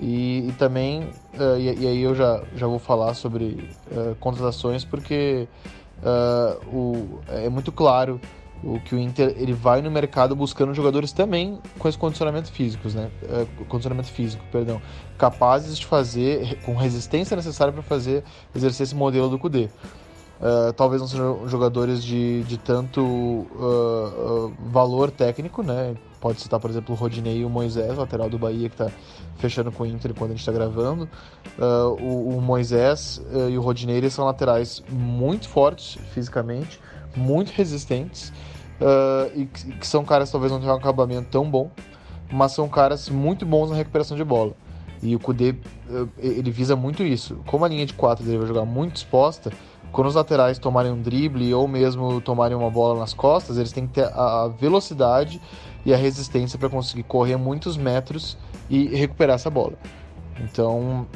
E, 0.00 0.48
e 0.48 0.52
também, 0.52 1.02
uh, 1.34 1.58
e, 1.58 1.80
e, 1.80 1.86
aí 1.88 2.02
eu 2.02 2.14
já, 2.14 2.42
já 2.54 2.66
vou 2.66 2.78
falar 2.78 3.14
sobre 3.14 3.68
uh, 3.90 4.14
contratações, 4.20 4.84
porque 4.84 5.48
uh, 6.02 6.76
o, 6.76 7.20
é 7.28 7.48
muito 7.48 7.70
claro 7.72 8.20
o 8.62 8.78
que 8.78 8.94
o 8.94 8.98
Inter 8.98 9.34
ele 9.36 9.52
vai 9.52 9.80
no 9.80 9.90
mercado 9.90 10.36
buscando 10.36 10.74
jogadores 10.74 11.12
também 11.12 11.58
com 11.78 11.88
esse 11.88 11.96
condicionamento 11.96 12.52
físico, 12.52 12.88
né? 12.90 13.10
Uh, 13.22 13.64
condicionamento 13.64 14.08
físico, 14.08 14.44
perdão, 14.52 14.80
capazes 15.16 15.78
de 15.78 15.86
fazer 15.86 16.58
com 16.64 16.74
resistência 16.74 17.34
necessária 17.34 17.72
para 17.72 17.82
fazer 17.82 18.22
exercer 18.54 18.84
esse 18.84 18.94
modelo 18.94 19.28
do 19.28 19.38
Cudê. 19.38 19.68
Uh, 20.40 20.72
talvez 20.72 21.02
não 21.02 21.08
sejam 21.08 21.46
jogadores 21.48 22.02
de, 22.02 22.42
de 22.44 22.56
tanto 22.56 23.02
uh, 23.02 24.52
valor 24.70 25.10
técnico, 25.10 25.62
né? 25.62 25.94
Pode 26.18 26.40
citar, 26.40 26.58
por 26.58 26.70
exemplo, 26.70 26.94
o 26.94 26.98
Rodinei 26.98 27.38
e 27.38 27.44
o 27.44 27.50
Moisés, 27.50 27.96
lateral 27.96 28.30
do 28.30 28.38
Bahia, 28.38 28.68
que 28.68 28.74
está 28.74 28.90
fechando 29.36 29.70
com 29.70 29.82
o 29.82 29.86
Inter 29.86 30.14
quando 30.14 30.30
a 30.30 30.34
gente 30.34 30.40
está 30.40 30.52
gravando. 30.52 31.08
O, 31.98 32.36
o, 32.36 32.40
Moisés 32.42 33.22
e 33.50 33.56
o 33.56 33.62
Rodinei 33.62 33.96
eles 33.96 34.12
são 34.12 34.26
laterais 34.26 34.82
muito 34.90 35.48
fortes 35.48 35.98
fisicamente, 36.12 36.78
muito 37.16 37.52
resistentes 37.52 38.32
uh, 38.80 39.30
e 39.34 39.46
que, 39.46 39.72
que, 39.72 39.86
são 39.86 40.04
caras 40.04 40.28
que 40.28 40.32
talvez 40.32 40.50
não 40.50 40.58
tenham 40.58 40.74
um 40.74 40.78
acabamento 40.78 41.28
tão 41.30 41.48
bom, 41.48 41.70
mas 42.30 42.52
são 42.52 42.68
caras 42.68 43.08
muito 43.08 43.44
bons 43.44 43.70
na 43.70 43.76
recuperação 43.76 44.16
de 44.16 44.24
bola. 44.24 44.54
E 45.02 45.14
o 45.14 45.18
Kudê, 45.18 45.54
uh, 45.88 46.08
ele 46.18 46.50
visa 46.50 46.74
muito 46.74 47.02
isso. 47.02 47.38
Como 47.46 47.64
a 47.64 47.68
linha 47.68 47.86
de 47.86 47.94
4 47.94 48.24
dele 48.24 48.38
vai 48.38 48.46
jogar 48.46 48.64
muito 48.64 48.96
exposta, 48.96 49.52
quando 49.92 50.06
os 50.06 50.14
laterais 50.14 50.58
tomarem 50.58 50.92
um 50.92 51.00
drible 51.00 51.52
ou 51.54 51.66
mesmo 51.66 52.20
tomarem 52.20 52.56
uma 52.56 52.70
bola 52.70 52.98
nas 52.98 53.12
costas, 53.12 53.58
eles 53.58 53.72
têm 53.72 53.86
que 53.86 53.94
ter 53.94 54.04
a 54.04 54.48
velocidade 54.48 55.40
e 55.84 55.92
a 55.92 55.96
resistência 55.96 56.58
para 56.58 56.68
conseguir 56.68 57.02
correr 57.02 57.36
muitos 57.36 57.76
metros 57.76 58.36
e 58.68 58.86
recuperar 58.94 59.34
essa 59.34 59.50
bola. 59.50 59.74
Então 60.40 61.06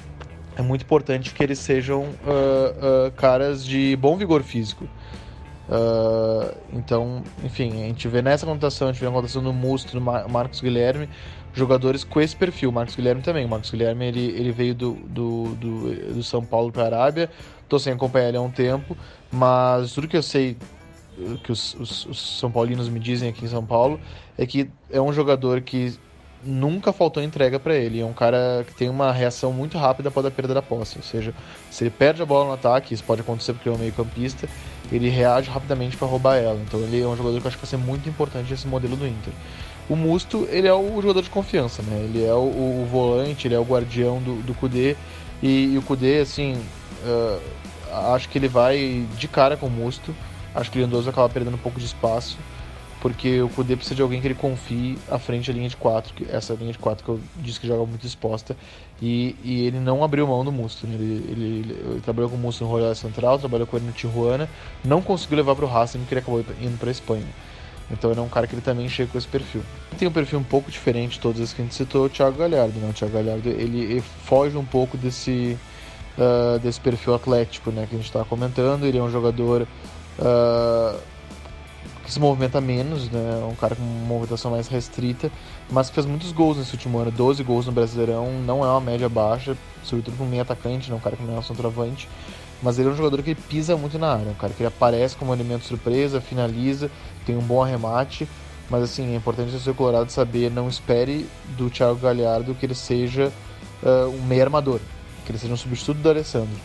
é 0.56 0.62
muito 0.62 0.82
importante 0.82 1.32
que 1.32 1.42
eles 1.42 1.58
sejam 1.58 2.02
uh, 2.02 2.06
uh, 3.08 3.12
caras 3.16 3.64
de 3.64 3.96
bom 3.96 4.16
vigor 4.16 4.42
físico. 4.42 4.84
Uh, 5.68 6.54
então, 6.72 7.22
enfim, 7.42 7.70
a 7.82 7.86
gente 7.86 8.06
vê 8.06 8.20
nessa 8.20 8.44
contação, 8.44 8.88
a 8.88 8.92
gente 8.92 9.00
vê 9.00 9.06
a 9.06 9.10
contação 9.10 9.42
do 9.42 9.52
Musto, 9.52 9.98
do 9.98 10.00
Marcos 10.00 10.60
Guilherme, 10.60 11.08
jogadores 11.54 12.04
com 12.04 12.20
esse 12.20 12.36
perfil. 12.36 12.70
Marcos 12.70 12.94
Guilherme 12.94 13.22
também. 13.22 13.44
O 13.44 13.48
Marcos 13.48 13.70
Guilherme 13.70 14.06
ele, 14.06 14.26
ele 14.26 14.52
veio 14.52 14.74
do, 14.74 14.92
do, 14.92 15.54
do, 15.54 16.14
do 16.14 16.22
São 16.22 16.44
Paulo 16.44 16.70
para 16.70 16.82
a 16.82 16.86
Arábia. 16.86 17.30
Estou 17.64 17.78
sem 17.78 17.92
acompanhar 17.92 18.28
ele 18.28 18.36
há 18.36 18.40
um 18.40 18.50
tempo, 18.50 18.96
mas 19.32 19.92
tudo 19.92 20.06
que 20.06 20.16
eu 20.16 20.22
sei, 20.22 20.56
que 21.42 21.50
os, 21.50 21.74
os, 21.74 22.06
os 22.06 22.38
São 22.38 22.50
Paulinos 22.50 22.88
me 22.88 23.00
dizem 23.00 23.28
aqui 23.28 23.44
em 23.44 23.48
São 23.48 23.64
Paulo, 23.64 24.00
é 24.38 24.46
que 24.46 24.70
é 24.90 25.00
um 25.00 25.12
jogador 25.12 25.60
que 25.60 25.98
nunca 26.44 26.92
faltou 26.92 27.22
entrega 27.22 27.58
para 27.58 27.74
ele. 27.74 28.00
É 28.00 28.04
um 28.04 28.12
cara 28.12 28.64
que 28.66 28.74
tem 28.74 28.88
uma 28.88 29.12
reação 29.12 29.52
muito 29.52 29.78
rápida 29.78 30.08
após 30.08 30.26
a 30.26 30.30
perda 30.30 30.54
da 30.54 30.62
posse. 30.62 30.98
Ou 30.98 31.02
seja, 31.02 31.34
se 31.70 31.84
ele 31.84 31.90
perde 31.90 32.22
a 32.22 32.26
bola 32.26 32.46
no 32.46 32.52
ataque, 32.52 32.94
isso 32.94 33.04
pode 33.04 33.22
acontecer 33.22 33.52
porque 33.52 33.68
ele 33.68 33.76
é 33.76 33.78
um 33.78 33.80
meio-campista, 33.80 34.48
ele 34.92 35.08
reage 35.08 35.50
rapidamente 35.50 35.96
para 35.96 36.06
roubar 36.06 36.36
ela. 36.36 36.60
Então 36.66 36.80
ele 36.80 37.00
é 37.00 37.06
um 37.06 37.16
jogador 37.16 37.40
que 37.40 37.46
eu 37.46 37.48
acho 37.48 37.56
que 37.56 37.64
vai 37.64 37.70
ser 37.70 37.76
muito 37.84 38.08
importante 38.08 38.50
nesse 38.50 38.66
modelo 38.66 38.96
do 38.96 39.06
Inter. 39.06 39.32
O 39.88 39.96
Musto, 39.96 40.46
ele 40.50 40.66
é 40.66 40.72
o 40.72 41.00
jogador 41.00 41.22
de 41.22 41.30
confiança, 41.30 41.82
né? 41.82 42.08
Ele 42.08 42.24
é 42.24 42.32
o, 42.32 42.82
o 42.82 42.88
volante, 42.90 43.46
ele 43.46 43.54
é 43.54 43.58
o 43.58 43.64
guardião 43.64 44.20
do, 44.20 44.42
do 44.42 44.54
Kudê. 44.54 44.96
E, 45.42 45.74
e 45.74 45.78
o 45.78 45.82
Kudê, 45.82 46.20
assim, 46.20 46.54
uh, 47.04 47.40
acho 48.14 48.28
que 48.28 48.38
ele 48.38 48.48
vai 48.48 49.06
de 49.16 49.28
cara 49.28 49.56
com 49.56 49.66
o 49.66 49.70
Musto. 49.70 50.14
Acho 50.54 50.70
que 50.70 50.78
o 50.78 50.82
Lindoso 50.82 51.10
acaba 51.10 51.28
perdendo 51.28 51.54
um 51.54 51.58
pouco 51.58 51.80
de 51.80 51.86
espaço 51.86 52.38
porque 53.04 53.42
o 53.42 53.50
Kudê 53.50 53.76
precisa 53.76 53.94
de 53.94 54.00
alguém 54.00 54.18
que 54.18 54.26
ele 54.26 54.34
confie 54.34 54.96
à 55.10 55.18
frente 55.18 55.52
da 55.52 55.58
linha 55.58 55.68
de 55.68 55.76
4, 55.76 56.24
essa 56.30 56.54
linha 56.54 56.72
de 56.72 56.78
4 56.78 57.04
que 57.04 57.10
eu 57.10 57.20
disse 57.36 57.60
que 57.60 57.66
joga 57.66 57.84
muito 57.84 58.06
exposta, 58.06 58.56
e, 59.02 59.36
e 59.44 59.66
ele 59.66 59.78
não 59.78 60.02
abriu 60.02 60.26
mão 60.26 60.42
do 60.42 60.50
Musto, 60.50 60.86
né? 60.86 60.94
ele, 60.94 61.22
ele, 61.28 61.44
ele, 61.70 62.00
trabalhou 62.02 62.30
com 62.30 62.36
o 62.36 62.38
Musto 62.38 62.64
no 62.64 62.70
Royal 62.70 62.94
Central, 62.94 63.38
trabalhou 63.38 63.66
com 63.66 63.76
ele 63.76 63.84
no 63.84 63.92
Tijuana, 63.92 64.48
não 64.82 65.02
conseguiu 65.02 65.36
levar 65.36 65.54
para 65.54 65.66
o 65.66 65.68
Racing 65.68 65.98
porque 65.98 66.14
ele 66.14 66.20
acabou 66.20 66.42
indo 66.62 66.78
para 66.78 66.88
a 66.88 66.92
Espanha. 66.92 67.26
Então 67.90 68.10
ele 68.10 68.20
é 68.20 68.22
um 68.22 68.28
cara 68.28 68.46
que 68.46 68.54
ele 68.54 68.62
também 68.62 68.88
chega 68.88 69.10
com 69.12 69.18
esse 69.18 69.28
perfil. 69.28 69.60
Tem 69.98 70.08
um 70.08 70.10
perfil 70.10 70.38
um 70.38 70.42
pouco 70.42 70.70
diferente 70.70 71.12
de 71.12 71.20
todos 71.20 71.42
os 71.42 71.52
que 71.52 71.60
a 71.60 71.64
gente 71.66 71.74
citou, 71.74 72.06
o 72.06 72.08
Thiago 72.08 72.38
Galhardo. 72.38 72.80
Né? 72.80 72.88
O 72.88 72.94
Thiago 72.94 73.12
Galhardo 73.12 73.50
ele, 73.50 73.80
ele 73.80 74.00
foge 74.00 74.56
um 74.56 74.64
pouco 74.64 74.96
desse, 74.96 75.58
uh, 76.18 76.58
desse 76.58 76.80
perfil 76.80 77.14
atlético 77.14 77.70
né, 77.70 77.86
que 77.88 77.94
a 77.94 77.98
gente 77.98 78.06
estava 78.06 78.24
comentando. 78.24 78.84
Ele 78.84 78.98
é 78.98 79.02
um 79.02 79.10
jogador 79.10 79.66
uh, 80.18 80.98
que 82.04 82.12
se 82.12 82.20
movimenta 82.20 82.60
menos, 82.60 83.10
né? 83.10 83.44
Um 83.50 83.54
cara 83.54 83.74
com 83.74 83.82
uma 83.82 84.06
movimentação 84.06 84.50
mais 84.50 84.68
restrita, 84.68 85.30
mas 85.70 85.88
que 85.88 85.94
fez 85.94 86.06
muitos 86.06 86.32
gols 86.32 86.58
nesse 86.58 86.72
último 86.72 86.98
ano. 86.98 87.10
12 87.10 87.42
gols 87.42 87.66
no 87.66 87.72
Brasileirão 87.72 88.30
não 88.44 88.64
é 88.64 88.68
uma 88.68 88.80
média 88.80 89.08
baixa, 89.08 89.56
sobretudo 89.82 90.16
para 90.16 90.26
um 90.26 90.28
meio 90.28 90.42
atacante, 90.42 90.90
né? 90.90 90.96
um 90.96 91.00
cara 91.00 91.16
que 91.16 91.22
não 91.22 91.36
é 91.36 91.38
um 91.38 91.42
centroavante. 91.42 92.08
Mas 92.62 92.78
ele 92.78 92.88
é 92.88 92.92
um 92.92 92.96
jogador 92.96 93.22
que 93.22 93.34
pisa 93.34 93.76
muito 93.76 93.98
na 93.98 94.12
área, 94.12 94.30
um 94.30 94.34
cara 94.34 94.52
que 94.52 94.62
ele 94.62 94.68
aparece 94.68 95.16
como 95.16 95.32
elemento 95.32 95.64
surpresa, 95.64 96.20
finaliza, 96.20 96.90
tem 97.26 97.36
um 97.36 97.42
bom 97.42 97.62
arremate. 97.62 98.28
Mas 98.70 98.82
assim, 98.82 99.12
é 99.12 99.16
importante 99.16 99.54
o 99.68 99.74
Colorado 99.74 100.10
saber, 100.10 100.50
não 100.50 100.68
espere 100.68 101.26
do 101.58 101.68
Thiago 101.68 101.96
Galhardo 101.96 102.54
que 102.54 102.64
ele 102.64 102.74
seja 102.74 103.30
uh, 103.82 104.08
um 104.08 104.22
meio 104.26 104.42
armador, 104.42 104.80
que 105.24 105.30
ele 105.32 105.38
seja 105.38 105.52
um 105.52 105.56
substituto 105.56 105.98
do 105.98 106.08
Alessandro. 106.08 106.56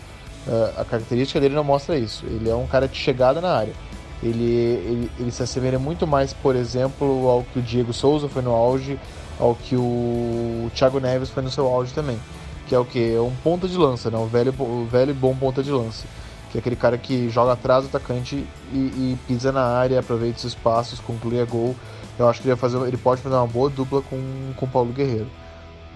Uh, 0.48 0.82
a 0.82 0.86
característica 0.86 1.40
dele 1.40 1.56
não 1.56 1.64
mostra 1.64 1.98
isso. 1.98 2.26
Ele 2.26 2.50
é 2.50 2.56
um 2.56 2.68
cara 2.68 2.88
de 2.88 2.98
chegada 2.98 3.40
na 3.40 3.52
área 3.52 3.74
ele, 4.22 4.44
ele, 4.44 5.12
ele 5.20 5.32
se 5.32 5.42
assemelha 5.44 5.80
muito 5.80 6.06
mais, 6.06 6.34
por 6.34 6.56
exemplo, 6.56 7.28
ao 7.28 7.44
que 7.44 7.60
o 7.60 7.62
Diego 7.62 7.94
Souza 7.94 8.28
foi 8.28 8.42
no 8.42 8.52
auge, 8.52 9.00
ao 9.40 9.56
que 9.56 9.76
o 9.76 10.70
Thiago 10.76 11.00
Neves 11.00 11.30
foi 11.30 11.42
no 11.42 11.50
seu 11.50 11.68
auge 11.68 11.94
também. 11.94 12.20
Que 12.68 12.76
é 12.76 12.80
o 12.80 12.86
que? 12.86 13.16
É 13.16 13.22
um 13.22 13.34
ponta 13.44 13.68
de 13.68 13.78
lança, 13.78 14.12
né? 14.12 14.18
o, 14.18 14.26
velho, 14.26 14.54
o 14.60 14.86
velho 14.86 15.12
e 15.12 15.14
bom 15.14 15.36
ponta 15.36 15.64
de 15.64 15.72
lança. 15.72 16.06
Que 16.52 16.58
é 16.58 16.60
aquele 16.60 16.76
cara 16.76 16.98
que 16.98 17.30
joga 17.30 17.54
atrás 17.54 17.84
do 17.84 17.88
atacante 17.88 18.46
e, 18.74 18.78
e 18.78 19.18
pisa 19.28 19.52
na 19.52 19.64
área, 19.64 20.00
aproveita 20.00 20.38
os 20.38 20.44
espaços, 20.44 21.00
conclui 21.00 21.42
a 21.42 21.46
gol. 21.46 21.76
Eu 22.18 22.28
acho 22.28 22.42
que 22.42 22.50
ele, 22.50 22.56
fazer, 22.58 22.78
ele 22.86 22.98
pode 22.98 23.22
fazer 23.22 23.36
uma 23.36 23.48
boa 23.48 23.70
dupla 23.70 24.02
com, 24.02 24.18
com 24.56 24.66
o 24.66 24.70
Paulo 24.70 24.92
Guerreiro. 24.92 25.28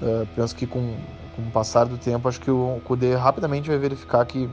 Uh, 0.02 0.26
penso 0.36 0.56
que 0.56 0.66
com, 0.66 0.96
com 1.36 1.42
o 1.42 1.52
passar 1.52 1.86
do 1.86 1.98
tempo, 1.98 2.28
acho 2.28 2.40
que 2.40 2.52
o 2.52 2.82
Kudê 2.86 3.16
rapidamente 3.16 3.70
vai 3.70 3.78
verificar 3.78 4.26
que 4.26 4.50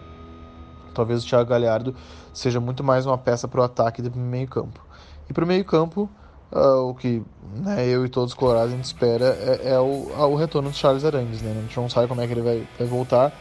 talvez 0.95 1.23
o 1.23 1.27
Thiago 1.27 1.49
Galhardo 1.49 1.95
seja 2.33 2.61
muito 2.61 2.83
mais 2.83 3.07
uma 3.07 3.19
peça 3.19 3.47
para 3.47 3.61
o 3.61 3.65
ataque 3.65 4.03
do 4.03 4.17
meio 4.19 4.49
campo. 4.49 4.81
E 5.29 5.33
para 5.33 5.45
o 5.45 5.47
meio 5.47 5.65
campo, 5.65 6.09
uh, 6.53 6.89
o 6.89 6.95
que 6.95 7.23
né, 7.55 7.87
eu 7.87 8.05
e 8.05 8.09
todos 8.09 8.33
os 8.33 8.35
colorados 8.35 8.73
a 8.73 8.77
gente 8.77 8.85
espera 8.85 9.27
é, 9.27 9.73
é 9.73 9.81
o, 9.81 10.11
o, 10.17 10.35
retorno 10.35 10.71
do 10.71 10.77
Charles 10.77 11.05
Arangues. 11.05 11.43
Né? 11.43 11.53
A 11.57 11.61
gente 11.61 11.77
não 11.77 11.89
sabe 11.89 12.09
como 12.09 12.21
é 12.21 12.27
que 12.27 12.33
ele 12.33 12.43
vai, 12.43 12.67
vai 12.79 12.89
voltar. 12.89 13.33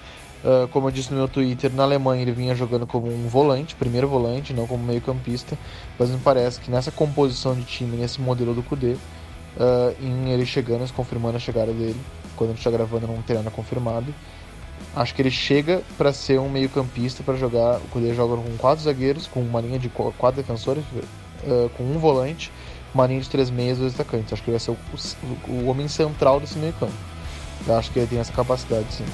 Uh, 0.44 0.70
como 0.70 0.88
eu 0.88 0.92
disse 0.92 1.12
no 1.12 1.18
meu 1.18 1.28
Twitter, 1.28 1.74
na 1.74 1.84
Alemanha 1.84 2.22
ele 2.22 2.32
vinha 2.32 2.56
jogando 2.56 2.88
como 2.88 3.08
um 3.08 3.28
volante, 3.28 3.76
primeiro 3.76 4.08
volante, 4.08 4.54
não 4.54 4.66
como 4.66 4.82
meio 4.82 5.02
campista, 5.02 5.58
mas 5.98 6.10
me 6.10 6.18
parece 6.18 6.62
que 6.62 6.72
nessa 6.72 6.92
composição 6.92 7.54
de 7.54 7.64
time, 7.64 7.98
nesse 7.98 8.22
modelo 8.22 8.54
do 8.54 8.64
Kudê, 8.64 8.94
uh, 8.94 9.96
em 10.02 10.30
ele 10.30 10.46
chegando, 10.46 10.90
confirmando 10.94 11.36
a 11.36 11.40
chegada 11.40 11.74
dele, 11.74 12.00
quando 12.40 12.52
a 12.52 12.54
gente 12.54 12.66
está 12.66 12.72
gravando 12.72 13.06
não 13.06 13.22
tem 13.22 13.36
nada 13.36 13.52
confirmado, 13.52 14.14
Acho 14.96 15.14
que 15.14 15.22
ele 15.22 15.32
chega 15.32 15.84
para 15.98 16.12
ser 16.12 16.40
um 16.40 16.50
meio-campista 16.50 17.22
para 17.24 17.36
jogar. 17.36 17.78
O 17.78 17.88
Cudê 17.90 18.14
joga 18.14 18.36
com 18.36 18.58
quatro 18.58 18.84
zagueiros, 18.84 19.28
com 19.28 19.40
uma 19.40 19.62
linha 19.62 19.78
de 19.78 19.88
quatro 19.90 20.42
defensores, 20.42 20.84
uh, 21.44 21.70
com 21.78 21.84
um 21.84 22.00
volante, 22.00 22.52
uma 22.94 23.06
linha 23.06 23.22
de 23.22 23.30
três 23.30 23.50
meias 23.50 23.78
e 23.78 23.82
dois 23.82 23.94
atacantes. 23.94 24.34
Acho 24.34 24.42
que 24.42 24.50
ele 24.50 24.58
vai 24.58 24.66
ser 24.66 24.72
o, 24.72 24.78
o, 25.48 25.52
o 25.52 25.68
homem 25.68 25.88
central 25.88 26.40
desse 26.40 26.58
meio-campo. 26.58 26.94
Acho 27.70 27.92
que 27.92 28.00
ele 28.00 28.08
tem 28.08 28.20
essa 28.20 28.34
capacidade, 28.34 28.92
sim. 28.92 29.06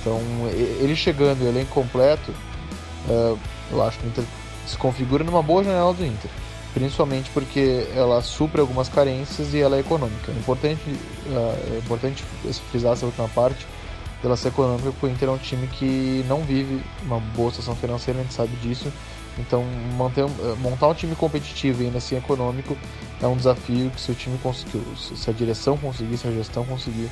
Então, 0.00 0.20
ele 0.52 0.94
chegando 0.94 1.42
o 1.42 1.48
elenco 1.48 1.72
completo, 1.72 2.30
uh, 3.08 3.38
eu 3.72 3.82
acho 3.82 3.98
que 3.98 4.06
o 4.06 4.08
Inter 4.08 4.24
se 4.66 4.76
configura 4.76 5.24
numa 5.24 5.42
boa 5.42 5.64
janela 5.64 5.94
do 5.94 6.04
Inter. 6.04 6.30
Principalmente 6.74 7.30
porque 7.30 7.86
ela 7.94 8.20
supre 8.20 8.60
algumas 8.60 8.88
carências 8.88 9.54
e 9.54 9.60
ela 9.60 9.76
é 9.76 9.80
econômica. 9.80 10.32
É 10.32 10.34
importante, 10.34 10.90
uh, 10.90 11.74
é 11.74 11.78
importante 11.78 12.24
frisar 12.70 12.92
essa 12.94 13.06
última 13.06 13.28
parte 13.28 13.64
pela 14.20 14.36
ser 14.36 14.48
econômica, 14.48 14.90
porque 14.90 15.06
o 15.06 15.08
Inter 15.08 15.28
é 15.28 15.32
um 15.32 15.38
time 15.38 15.68
que 15.68 16.24
não 16.26 16.40
vive 16.40 16.82
uma 17.02 17.20
boa 17.20 17.50
situação 17.50 17.76
financeira, 17.76 18.18
a 18.18 18.22
gente 18.22 18.34
sabe 18.34 18.56
disso. 18.56 18.92
Então, 19.38 19.64
manter, 19.96 20.24
eh, 20.24 20.54
montar 20.60 20.88
um 20.88 20.94
time 20.94 21.14
competitivo 21.14 21.82
e 21.82 21.86
ainda 21.86 21.98
assim 21.98 22.16
econômico 22.16 22.76
é 23.20 23.26
um 23.26 23.36
desafio 23.36 23.90
que 23.90 24.00
se 24.00 24.10
o 24.10 24.14
time 24.14 24.38
conseguir, 24.38 24.82
se 24.96 25.28
a 25.28 25.32
direção 25.32 25.76
conseguir, 25.76 26.16
se 26.16 26.26
a 26.26 26.30
gestão 26.30 26.64
conseguir, 26.64 27.10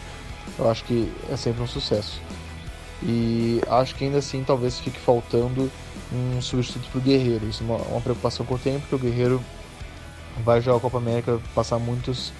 eu 0.58 0.70
acho 0.70 0.84
que 0.84 1.12
é 1.30 1.36
sempre 1.36 1.62
um 1.62 1.66
sucesso. 1.66 2.20
E 3.02 3.60
acho 3.68 3.94
que 3.94 4.04
ainda 4.04 4.18
assim 4.18 4.42
talvez 4.44 4.78
fique 4.78 4.98
faltando 4.98 5.70
um 6.12 6.40
substituto 6.40 6.88
para 6.90 6.98
o 6.98 7.02
Guerreiro. 7.02 7.46
Isso 7.46 7.62
é 7.62 7.66
uma, 7.66 7.76
uma, 7.76 8.00
preocupação 8.00 8.44
que 8.44 8.52
eu 8.52 8.58
tenho, 8.58 8.80
porque 8.80 8.94
o 8.94 8.98
Guerreiro 8.98 9.42
vai 10.44 10.60
jogar 10.60 10.78
a 10.78 10.80
Copa 10.80 10.98
América, 10.98 11.40
passar 11.54 11.78
muitos, 11.78 12.32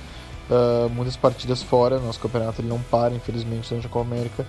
uh, 0.51 0.89
muitas 0.91 1.17
partidas 1.17 1.63
fora. 1.63 1.99
Nosso 1.99 2.21
campeonato 2.21 2.61
ele 2.61 2.69
não 2.69 2.81
para, 2.81 3.15
infelizmente, 3.15 3.69
durante 3.69 3.87
a 3.87 3.91
Copa 3.91 4.07
América. 4.07 4.47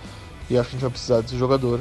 E 0.49 0.57
acho 0.57 0.69
que 0.69 0.75
a 0.75 0.77
gente 0.77 0.81
vai 0.81 0.91
precisar 0.91 1.21
desse 1.21 1.38
jogador. 1.38 1.79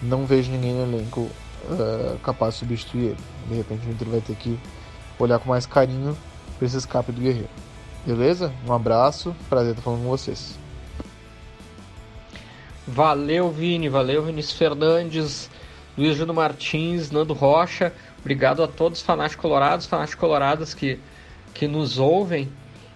Não 0.00 0.24
vejo 0.24 0.50
ninguém 0.50 0.72
no 0.72 0.82
elenco 0.82 1.20
uh, 1.20 2.18
capaz 2.22 2.54
de 2.54 2.60
substituir 2.60 3.04
ele. 3.06 3.16
De 3.48 3.54
repente 3.56 3.86
o 3.86 3.90
Inter 3.90 4.08
vai 4.08 4.20
ter 4.20 4.36
que 4.36 4.58
olhar 5.18 5.38
com 5.38 5.48
mais 5.48 5.66
carinho 5.66 6.16
para 6.56 6.66
esse 6.66 6.76
escape 6.76 7.12
do 7.12 7.20
Guerreiro. 7.20 7.48
Beleza? 8.06 8.52
Um 8.66 8.72
abraço, 8.72 9.34
prazer 9.48 9.72
estar 9.72 9.82
falando 9.82 10.02
com 10.02 10.08
vocês. 10.08 10.58
Valeu, 12.86 13.50
Vini, 13.50 13.88
valeu, 13.88 14.22
Vinícius 14.22 14.56
Fernandes, 14.56 15.50
Luiz 15.98 16.16
Júnior 16.16 16.36
Martins, 16.36 17.10
Nando 17.10 17.34
Rocha. 17.34 17.92
Obrigado 18.20 18.62
a 18.62 18.68
todos 18.68 19.00
os 19.00 19.04
fanáticos 19.04 19.42
colorados, 19.42 19.84
fanáticos 19.84 20.20
coloradas 20.20 20.72
que, 20.72 21.00
que 21.52 21.66
nos 21.66 21.98
ouvem. 21.98 22.48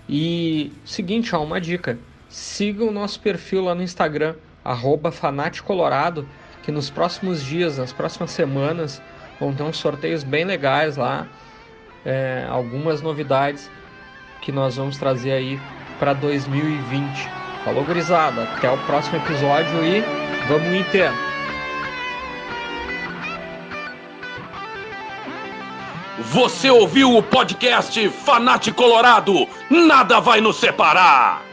E 0.08 0.72
seguinte, 0.84 1.34
ó, 1.34 1.42
uma 1.42 1.60
dica. 1.60 1.98
Siga 2.28 2.84
o 2.84 2.92
nosso 2.92 3.18
perfil 3.18 3.64
lá 3.64 3.74
no 3.74 3.82
Instagram, 3.82 4.36
arroba 4.64 5.12
Colorado, 5.64 6.28
que 6.62 6.70
nos 6.70 6.90
próximos 6.90 7.42
dias, 7.42 7.76
nas 7.76 7.92
próximas 7.92 8.30
semanas, 8.30 9.02
vão 9.40 9.52
ter 9.52 9.64
uns 9.64 9.78
sorteios 9.78 10.22
bem 10.22 10.44
legais 10.44 10.96
lá. 10.96 11.26
É, 12.06 12.46
algumas 12.48 13.02
novidades 13.02 13.68
que 14.40 14.52
nós 14.52 14.76
vamos 14.76 14.96
trazer 14.96 15.32
aí 15.32 15.60
para 15.98 16.12
2020. 16.12 17.28
Falou, 17.64 17.84
gurizada. 17.84 18.44
Até 18.44 18.70
o 18.70 18.78
próximo 18.86 19.16
episódio 19.16 19.84
e 19.84 20.00
vamos 20.48 20.72
Inter! 20.72 21.31
Você 26.30 26.70
ouviu 26.70 27.16
o 27.16 27.22
podcast 27.22 28.08
Fanate 28.08 28.70
Colorado? 28.70 29.48
Nada 29.68 30.20
vai 30.20 30.40
nos 30.40 30.56
separar! 30.56 31.51